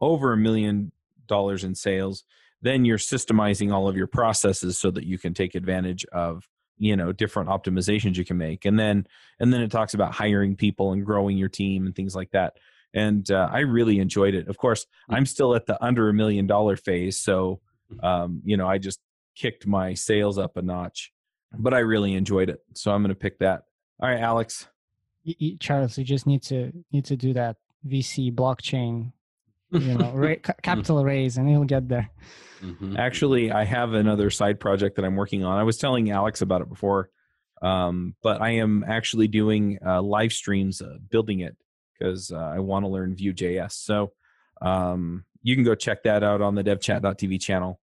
over 0.00 0.32
a 0.32 0.36
million 0.36 0.92
dollars 1.26 1.64
in 1.64 1.74
sales 1.74 2.24
then 2.62 2.84
you're 2.84 2.98
systemizing 2.98 3.72
all 3.72 3.88
of 3.88 3.96
your 3.96 4.06
processes 4.06 4.78
so 4.78 4.90
that 4.92 5.04
you 5.04 5.18
can 5.18 5.34
take 5.34 5.54
advantage 5.54 6.04
of 6.12 6.48
you 6.78 6.96
know 6.96 7.12
different 7.12 7.48
optimizations 7.48 8.16
you 8.16 8.24
can 8.24 8.38
make. 8.38 8.64
And 8.64 8.78
then 8.78 9.06
and 9.40 9.52
then 9.52 9.60
it 9.60 9.70
talks 9.70 9.94
about 9.94 10.12
hiring 10.12 10.56
people 10.56 10.92
and 10.92 11.04
growing 11.04 11.36
your 11.36 11.48
team 11.48 11.86
and 11.86 11.94
things 11.94 12.14
like 12.14 12.30
that. 12.32 12.54
And 12.94 13.30
uh, 13.30 13.48
i 13.50 13.60
really 13.60 13.98
enjoyed 14.00 14.34
it. 14.34 14.48
Of 14.48 14.58
course 14.58 14.86
i'm 15.08 15.26
still 15.26 15.54
at 15.54 15.66
the 15.66 15.82
under 15.82 16.08
a 16.08 16.14
million 16.14 16.46
dollar 16.46 16.76
phase 16.76 17.18
so 17.18 17.60
um, 18.02 18.40
you 18.44 18.56
know 18.56 18.68
i 18.68 18.78
just 18.78 19.00
kicked 19.34 19.66
my 19.66 19.94
sales 19.94 20.38
up 20.38 20.56
a 20.56 20.62
notch 20.62 21.12
but 21.58 21.74
i 21.74 21.78
really 21.78 22.14
enjoyed 22.14 22.48
it 22.50 22.60
so 22.74 22.90
i'm 22.92 23.02
going 23.02 23.08
to 23.08 23.14
pick 23.14 23.38
that 23.38 23.62
all 24.00 24.08
right 24.08 24.20
alex 24.20 24.66
Y- 25.24 25.36
y- 25.40 25.56
Charles, 25.60 25.96
you 25.96 26.02
just 26.04 26.26
need 26.26 26.42
to 26.42 26.72
need 26.90 27.04
to 27.04 27.16
do 27.16 27.32
that 27.34 27.56
VC 27.86 28.34
blockchain, 28.34 29.12
you 29.70 29.94
know, 29.96 30.10
ra- 30.12 30.34
capital 30.62 31.04
raise, 31.04 31.36
and 31.38 31.48
you'll 31.48 31.64
get 31.64 31.88
there. 31.88 32.10
Mhm. 32.60 32.98
Actually, 32.98 33.52
I 33.52 33.62
have 33.62 33.92
another 33.92 34.30
side 34.30 34.58
project 34.58 34.96
that 34.96 35.04
I'm 35.04 35.14
working 35.14 35.44
on. 35.44 35.58
I 35.58 35.62
was 35.62 35.78
telling 35.78 36.10
Alex 36.10 36.42
about 36.42 36.60
it 36.60 36.68
before, 36.68 37.08
um, 37.62 38.16
but 38.20 38.40
I 38.42 38.50
am 38.56 38.84
actually 38.84 39.28
doing 39.28 39.78
uh, 39.86 40.02
live 40.02 40.32
streams 40.32 40.82
uh, 40.82 40.96
building 41.08 41.38
it 41.38 41.56
because 41.96 42.32
uh, 42.32 42.36
I 42.38 42.58
want 42.58 42.84
to 42.84 42.88
learn 42.88 43.14
Vue.js. 43.14 43.72
So 43.74 44.12
um, 44.60 45.24
you 45.44 45.54
can 45.54 45.62
go 45.64 45.76
check 45.76 46.02
that 46.02 46.24
out 46.24 46.40
on 46.40 46.56
the 46.56 46.64
devchat.tv 46.64 47.40
channel. 47.40 47.78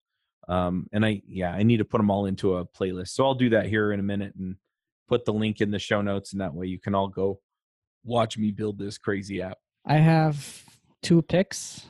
Um, 0.49 0.87
and 0.91 1.05
I, 1.05 1.21
yeah, 1.27 1.51
I 1.51 1.63
need 1.63 1.77
to 1.77 1.85
put 1.85 1.99
them 1.99 2.09
all 2.09 2.25
into 2.25 2.55
a 2.57 2.65
playlist. 2.65 3.09
So 3.09 3.23
I'll 3.23 3.35
do 3.35 3.51
that 3.51 3.67
here 3.67 3.91
in 3.93 3.99
a 3.99 4.03
minute 4.03 4.33
and 4.35 4.55
put 5.07 5.23
the 5.23 5.33
link 5.33 5.61
in 5.61 5.69
the 5.71 5.79
show 5.79 6.01
notes, 6.01 6.33
and 6.33 6.41
that 6.41 6.53
way 6.53 6.65
you 6.65 6.79
can 6.79 6.95
all 6.95 7.07
go 7.07 7.39
watch 8.03 8.37
me 8.37 8.51
build 8.51 8.79
this 8.79 8.97
crazy 8.97 9.41
app. 9.41 9.59
I 9.85 9.97
have 9.97 10.63
two 11.03 11.21
picks. 11.21 11.85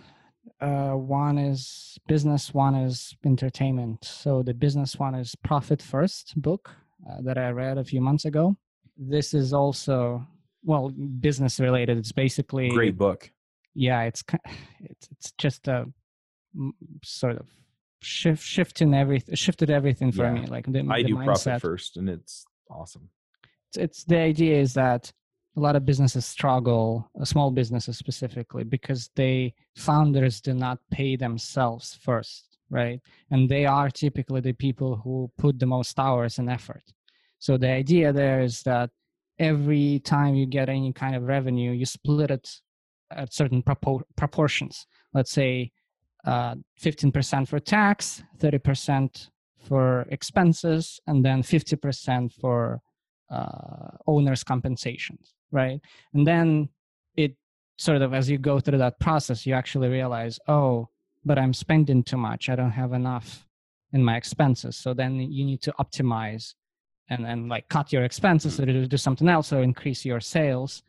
uh, 0.61 0.91
one 0.91 1.37
is 1.37 1.97
business, 2.07 2.53
one 2.53 2.75
is 2.75 3.15
entertainment. 3.25 4.03
So 4.03 4.43
the 4.43 4.53
business 4.53 4.97
one 4.97 5.15
is 5.15 5.35
Profit 5.35 5.81
First 5.81 6.33
book 6.35 6.69
uh, 7.09 7.21
that 7.21 7.37
I 7.37 7.49
read 7.51 7.77
a 7.77 7.83
few 7.83 8.01
months 8.01 8.25
ago. 8.25 8.57
This 8.97 9.33
is 9.33 9.53
also 9.53 10.25
well 10.63 10.89
business 10.89 11.59
related. 11.61 11.97
It's 11.97 12.11
basically 12.11 12.69
Great 12.69 12.97
book. 12.97 13.31
Yeah, 13.73 14.01
it's 14.03 14.23
it's 14.81 15.07
it's 15.11 15.31
just 15.37 15.67
a 15.69 15.85
sort 17.03 17.37
of 17.37 17.45
shift 18.01 18.43
shifting 18.43 18.93
everything 18.93 19.35
shifted 19.35 19.69
everything 19.69 20.11
for 20.11 20.23
Yeah. 20.23 20.33
me. 20.33 20.45
Like 20.47 20.65
the, 20.71 20.85
I 20.89 21.01
the 21.03 21.09
do 21.09 21.15
mindset. 21.15 21.25
profit 21.25 21.61
first, 21.61 21.97
and 21.97 22.09
it's 22.09 22.45
awesome. 22.69 23.09
it's, 23.67 23.77
it's 23.77 24.03
the 24.05 24.17
idea 24.19 24.59
is 24.59 24.73
that 24.73 25.11
a 25.57 25.59
lot 25.59 25.75
of 25.75 25.85
businesses 25.85 26.25
struggle 26.25 27.09
uh, 27.19 27.25
small 27.25 27.51
businesses 27.51 27.97
specifically 27.97 28.63
because 28.63 29.09
they 29.15 29.53
founders 29.75 30.39
do 30.41 30.53
not 30.53 30.77
pay 30.91 31.15
themselves 31.15 31.95
first 32.01 32.57
right 32.69 33.01
and 33.31 33.49
they 33.49 33.65
are 33.65 33.89
typically 33.89 34.39
the 34.41 34.53
people 34.53 34.95
who 34.97 35.29
put 35.37 35.57
the 35.59 35.65
most 35.65 35.97
hours 35.99 36.37
and 36.37 36.49
effort 36.49 36.83
so 37.39 37.57
the 37.57 37.67
idea 37.67 38.13
there 38.13 38.41
is 38.41 38.61
that 38.61 38.91
every 39.39 39.99
time 39.99 40.35
you 40.35 40.45
get 40.45 40.69
any 40.69 40.93
kind 40.93 41.15
of 41.15 41.23
revenue 41.23 41.71
you 41.71 41.85
split 41.85 42.29
it 42.29 42.47
at 43.11 43.33
certain 43.33 43.63
propor- 43.63 44.03
proportions 44.15 44.85
let's 45.13 45.31
say 45.31 45.71
uh, 46.25 46.55
15% 46.81 47.47
for 47.47 47.59
tax 47.59 48.23
30% 48.39 49.29
for 49.57 50.05
expenses 50.09 50.99
and 51.07 51.23
then 51.23 51.41
50% 51.41 52.33
for 52.33 52.81
uh, 53.29 53.89
owners 54.07 54.43
compensations 54.43 55.33
right? 55.51 55.79
And 56.13 56.27
then 56.27 56.69
it 57.15 57.35
sort 57.77 58.01
of 58.01 58.13
as 58.13 58.29
you 58.29 58.37
go 58.37 58.59
through 58.59 58.77
that 58.77 58.99
process 58.99 59.45
you 59.45 59.53
actually 59.53 59.87
realize 59.87 60.39
oh 60.47 60.87
but 61.25 61.37
i'm 61.37 61.53
spending 61.53 62.03
too 62.03 62.17
much. 62.17 62.49
I 62.49 62.55
don't 62.55 62.71
have 62.71 62.93
enough 62.93 63.45
in 63.91 64.03
my 64.03 64.15
expenses. 64.15 64.77
So 64.77 64.93
then 64.93 65.19
you 65.19 65.45
need 65.45 65.61
to 65.63 65.73
optimize 65.79 66.53
and 67.09 67.25
then 67.25 67.47
like 67.47 67.67
cut 67.69 67.91
your 67.91 68.03
expenses 68.03 68.59
or 68.59 68.65
do 68.65 68.85
do 68.85 68.97
something 68.97 69.27
else 69.27 69.51
or 69.51 69.61
increase 69.63 70.05
your 70.05 70.19
sales. 70.19 70.83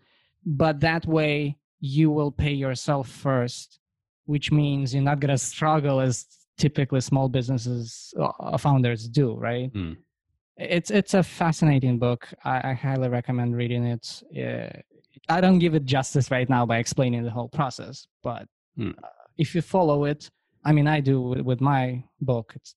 But 0.44 0.80
that 0.80 1.06
way 1.06 1.56
you 1.80 2.10
will 2.10 2.30
pay 2.30 2.52
yourself 2.52 3.08
first 3.08 3.79
which 4.32 4.48
means 4.60 4.84
you're 4.94 5.10
not 5.12 5.18
going 5.22 5.34
to 5.38 5.42
struggle 5.54 5.96
as 6.08 6.14
typically 6.64 7.00
small 7.10 7.28
businesses 7.38 8.14
uh, 8.24 8.56
founders 8.66 9.00
do 9.20 9.26
right? 9.48 9.70
Hmm. 9.76 9.94
it's 10.76 10.90
it's 11.00 11.14
a 11.14 11.22
fascinating 11.40 11.96
book. 12.06 12.22
I, 12.52 12.56
I 12.70 12.72
highly 12.86 13.08
recommend 13.18 13.50
reading 13.62 13.84
it. 13.94 14.04
Uh, 14.44 14.72
i 15.36 15.38
don't 15.44 15.60
give 15.64 15.74
it 15.78 15.84
justice 15.96 16.26
right 16.36 16.48
now 16.56 16.62
by 16.70 16.76
explaining 16.84 17.22
the 17.26 17.34
whole 17.36 17.50
process 17.60 17.94
but 18.28 18.44
Hmm. 18.78 18.92
uh, 19.06 19.24
if 19.44 19.48
you 19.54 19.62
follow 19.76 19.98
it 20.12 20.20
i 20.68 20.70
mean 20.76 20.86
i 20.96 20.98
do 21.10 21.16
with, 21.30 21.42
with 21.50 21.60
my 21.72 21.82
book. 22.30 22.46
It's 22.58 22.70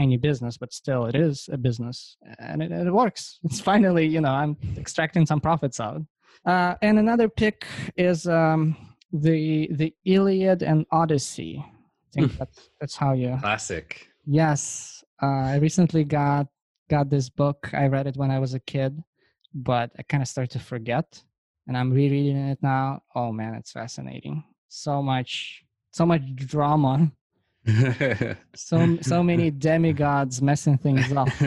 tiny 0.00 0.18
business 0.28 0.54
but 0.62 0.70
still 0.80 1.02
it 1.10 1.16
is 1.26 1.36
a 1.56 1.58
business 1.68 1.96
and 2.48 2.56
it, 2.64 2.70
it 2.88 2.94
works. 3.02 3.22
It's 3.46 3.60
finally 3.72 4.06
you 4.14 4.20
know 4.24 4.34
i'm 4.42 4.52
extracting 4.84 5.24
some 5.30 5.40
profits 5.48 5.78
out. 5.86 6.00
Uh, 6.52 6.72
and 6.86 6.94
another 7.04 7.28
pick 7.42 7.58
is 8.10 8.18
um, 8.40 8.60
the 9.12 9.68
the 9.72 9.94
iliad 10.04 10.62
and 10.62 10.86
odyssey 10.92 11.64
i 11.66 12.10
think 12.12 12.36
that's 12.38 12.70
that's 12.80 12.96
how 12.96 13.12
you 13.12 13.36
Classic. 13.40 14.10
Yes, 14.26 15.02
uh, 15.22 15.26
I 15.26 15.56
recently 15.56 16.04
got 16.04 16.46
got 16.88 17.10
this 17.10 17.28
book. 17.28 17.70
I 17.72 17.86
read 17.86 18.06
it 18.06 18.16
when 18.16 18.30
I 18.30 18.38
was 18.38 18.54
a 18.54 18.60
kid, 18.60 19.02
but 19.54 19.90
I 19.98 20.02
kind 20.02 20.22
of 20.22 20.28
started 20.28 20.50
to 20.52 20.58
forget, 20.60 21.22
and 21.66 21.76
I'm 21.76 21.90
rereading 21.92 22.36
it 22.36 22.58
now. 22.62 23.02
Oh 23.14 23.32
man, 23.32 23.54
it's 23.54 23.72
fascinating. 23.72 24.44
So 24.68 25.02
much, 25.02 25.64
so 25.90 26.06
much 26.06 26.22
drama. 26.34 27.10
So 28.54 28.98
so 29.02 29.22
many 29.22 29.50
demigods 29.50 30.40
messing 30.42 30.78
things 30.78 31.12
up. 31.12 31.28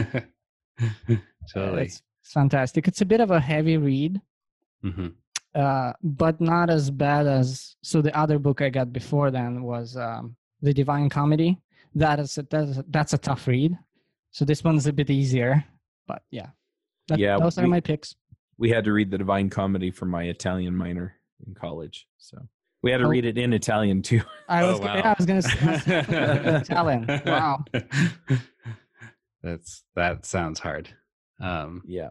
totally. 1.53 1.83
It's 1.83 2.01
fantastic. 2.23 2.87
It's 2.87 3.01
a 3.01 3.05
bit 3.05 3.21
of 3.21 3.31
a 3.31 3.39
heavy 3.39 3.77
read, 3.77 4.21
hmm 4.81 5.07
uh, 5.55 5.93
but 6.03 6.39
not 6.41 6.69
as 6.69 6.89
bad 6.91 7.27
as. 7.27 7.75
So 7.83 8.01
the 8.01 8.15
other 8.17 8.39
book 8.39 8.61
I 8.61 8.69
got 8.69 8.91
before 8.93 9.31
then 9.31 9.63
was 9.63 9.95
um, 9.97 10.35
the 10.61 10.73
Divine 10.73 11.09
Comedy. 11.09 11.59
That 11.95 12.19
is 12.19 12.37
a, 12.37 12.43
that's 12.49 12.77
a, 12.77 12.85
that's 12.89 13.13
a 13.13 13.17
tough 13.17 13.47
read. 13.47 13.77
So 14.31 14.45
this 14.45 14.63
one's 14.63 14.87
a 14.87 14.93
bit 14.93 15.09
easier, 15.09 15.63
but 16.07 16.23
yeah. 16.31 16.47
That, 17.07 17.19
Yeah, 17.19 17.37
those 17.37 17.57
are 17.57 17.63
we- 17.63 17.69
my 17.69 17.79
picks. 17.81 18.15
We 18.57 18.69
had 18.69 18.83
to 18.85 18.93
read 18.93 19.09
the 19.11 19.17
Divine 19.17 19.49
Comedy 19.49 19.89
for 19.91 20.05
my 20.05 20.23
Italian 20.25 20.75
minor 20.75 21.15
in 21.45 21.53
college, 21.55 22.07
so 22.17 22.37
we 22.83 22.91
had 22.91 22.99
to 22.99 23.05
Oh. 23.05 23.09
read 23.09 23.25
it 23.25 23.37
in 23.37 23.51
Italian 23.51 24.01
too. 24.03 24.21
I 24.47 24.63
was 24.63 24.79
Oh, 24.79 24.83
wow. 24.83 24.95
yeah, 24.95 25.09
I 25.09 25.15
was 25.17 25.25
gonna 25.25 25.41
say 25.41 26.05
Italian. 26.61 27.05
Wow. 27.25 27.65
That's 29.43 29.83
that 29.95 30.25
sounds 30.25 30.59
hard. 30.59 30.89
Um, 31.41 31.81
Yeah, 31.85 32.09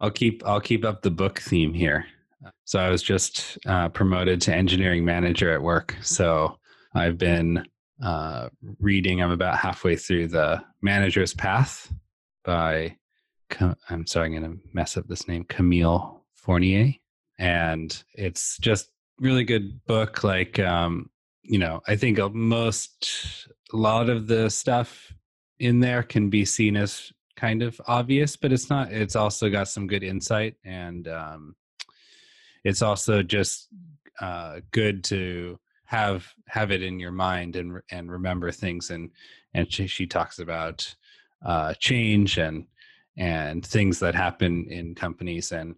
I'll 0.00 0.10
keep 0.10 0.42
I'll 0.46 0.60
keep 0.60 0.84
up 0.84 1.02
the 1.02 1.10
book 1.10 1.38
theme 1.40 1.72
here. 1.74 2.06
So 2.64 2.78
I 2.78 2.88
was 2.88 3.02
just 3.02 3.58
uh, 3.66 3.88
promoted 3.90 4.40
to 4.42 4.54
engineering 4.54 5.04
manager 5.04 5.52
at 5.52 5.62
work. 5.62 5.96
So 6.02 6.58
I've 6.94 7.18
been 7.18 7.64
uh, 8.02 8.48
reading. 8.78 9.22
I'm 9.22 9.30
about 9.30 9.58
halfway 9.58 9.96
through 9.96 10.28
the 10.28 10.62
Manager's 10.82 11.34
Path 11.34 11.92
by. 12.44 12.96
I'm 13.88 14.06
sorry, 14.06 14.26
I'm 14.26 14.40
going 14.40 14.58
to 14.58 14.60
mess 14.72 14.96
up 14.96 15.08
this 15.08 15.26
name. 15.26 15.44
Camille 15.44 16.24
Fournier, 16.34 16.94
and 17.38 18.02
it's 18.14 18.56
just 18.58 18.90
really 19.18 19.44
good 19.44 19.84
book. 19.86 20.22
Like 20.22 20.58
um, 20.60 21.10
you 21.42 21.58
know, 21.58 21.80
I 21.88 21.96
think 21.96 22.18
most 22.32 23.48
a 23.72 23.76
lot 23.76 24.08
of 24.08 24.28
the 24.28 24.48
stuff 24.50 25.12
in 25.58 25.80
there 25.80 26.02
can 26.02 26.30
be 26.30 26.44
seen 26.44 26.76
as 26.76 27.12
kind 27.36 27.62
of 27.62 27.80
obvious, 27.86 28.36
but 28.36 28.52
it's 28.52 28.70
not. 28.70 28.92
It's 28.92 29.16
also 29.16 29.50
got 29.50 29.68
some 29.68 29.86
good 29.86 30.04
insight, 30.04 30.54
and 30.64 31.08
um, 31.08 31.56
it's 32.64 32.82
also 32.82 33.22
just 33.22 33.68
uh, 34.20 34.60
good 34.70 35.04
to 35.04 35.58
have 35.84 36.26
have 36.46 36.70
it 36.70 36.82
in 36.82 37.00
your 37.00 37.10
mind 37.10 37.56
and 37.56 37.80
and 37.90 38.10
remember 38.10 38.50
things. 38.50 38.90
And 38.90 39.10
and 39.54 39.72
she, 39.72 39.86
she 39.86 40.06
talks 40.06 40.38
about 40.38 40.94
uh, 41.44 41.74
change 41.74 42.38
and 42.38 42.66
and 43.16 43.64
things 43.64 43.98
that 44.00 44.14
happen 44.14 44.66
in 44.70 44.94
companies 44.94 45.52
and 45.52 45.74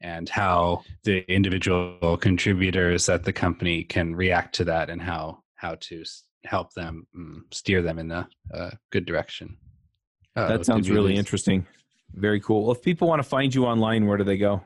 and 0.00 0.28
how 0.28 0.82
the 1.04 1.24
individual 1.32 2.18
contributors 2.18 3.08
at 3.08 3.24
the 3.24 3.32
company 3.32 3.84
can 3.84 4.14
react 4.14 4.54
to 4.56 4.64
that 4.64 4.90
and 4.90 5.00
how 5.00 5.42
how 5.54 5.76
to 5.76 6.04
help 6.44 6.74
them 6.74 7.06
mm, 7.16 7.40
steer 7.50 7.80
them 7.80 7.98
in 7.98 8.10
a, 8.10 8.28
a 8.50 8.72
good 8.90 9.06
direction. 9.06 9.56
Uh-oh, 10.36 10.48
that 10.48 10.66
sounds 10.66 10.90
really 10.90 11.10
lose- 11.10 11.18
interesting. 11.18 11.66
Very 12.12 12.40
cool. 12.40 12.64
Well, 12.64 12.72
if 12.72 12.82
people 12.82 13.08
want 13.08 13.20
to 13.20 13.28
find 13.28 13.54
you 13.54 13.64
online, 13.64 14.06
where 14.06 14.18
do 14.18 14.24
they 14.24 14.36
go? 14.36 14.62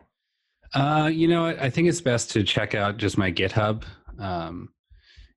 Uh, 0.75 1.11
you 1.12 1.29
know? 1.29 1.47
I 1.47 1.71
think 1.71 1.89
it's 1.89 2.01
best 2.01 2.31
to 2.33 2.43
check 2.43 2.75
out 2.75 2.97
just 2.97 3.19
my 3.19 3.33
GitHub. 3.33 3.85
Um, 4.19 4.71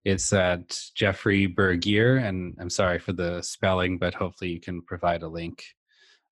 it's 0.04 0.34
at 0.34 0.78
Jeffrey 0.96 1.48
Bergier, 1.48 2.18
and 2.18 2.56
I'm 2.60 2.70
sorry 2.70 3.00
for 3.00 3.14
the 3.14 3.42
spelling, 3.42 3.98
but 3.98 4.14
hopefully 4.14 4.52
you 4.52 4.60
can 4.60 4.82
provide 4.82 5.22
a 5.22 5.28
link. 5.28 5.64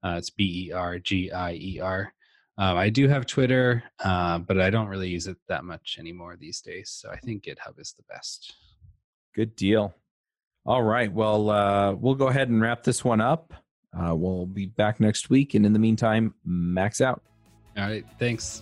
Uh, 0.04 0.16
it's 0.18 0.30
B 0.30 0.68
E 0.68 0.72
R 0.72 0.97
G 0.97 1.32
I 1.32 1.54
E 1.54 1.80
R. 1.80 2.12
Um, 2.58 2.78
I 2.78 2.89
do 2.89 3.08
have 3.08 3.26
Twitter, 3.26 3.84
uh, 4.04 4.39
but 4.39 4.60
I 4.60 4.70
don't 4.70 4.88
really 4.88 5.08
use 5.08 5.28
it 5.28 5.38
that 5.47 5.64
much 5.64 5.97
anymore 6.00 6.36
these 6.38 6.62
days. 6.62 6.89
So 6.89 7.10
I 7.10 7.18
think 7.18 7.43
GitHub 7.43 7.80
is 7.80 7.93
the 7.93 8.04
best. 8.10 8.54
Good 9.36 9.56
deal. 9.56 9.93
All 10.66 10.84
right. 10.84 11.12
Well, 11.12 11.50
uh, 11.50 11.93
we'll 11.93 12.16
go 12.16 12.28
ahead 12.28 12.50
and 12.50 12.62
wrap 12.62 12.84
this 12.84 13.04
one 13.06 13.22
up. 13.22 13.54
Uh, 13.97 14.14
we'll 14.14 14.45
be 14.45 14.66
back 14.66 15.00
next 15.00 15.30
week, 15.30 15.54
and 15.54 15.66
in 15.66 15.74
the 15.74 15.80
meantime, 15.80 16.34
max 16.43 17.02
out. 17.02 17.22
All 17.78 17.84
right. 17.84 18.06
Thanks. 18.20 18.62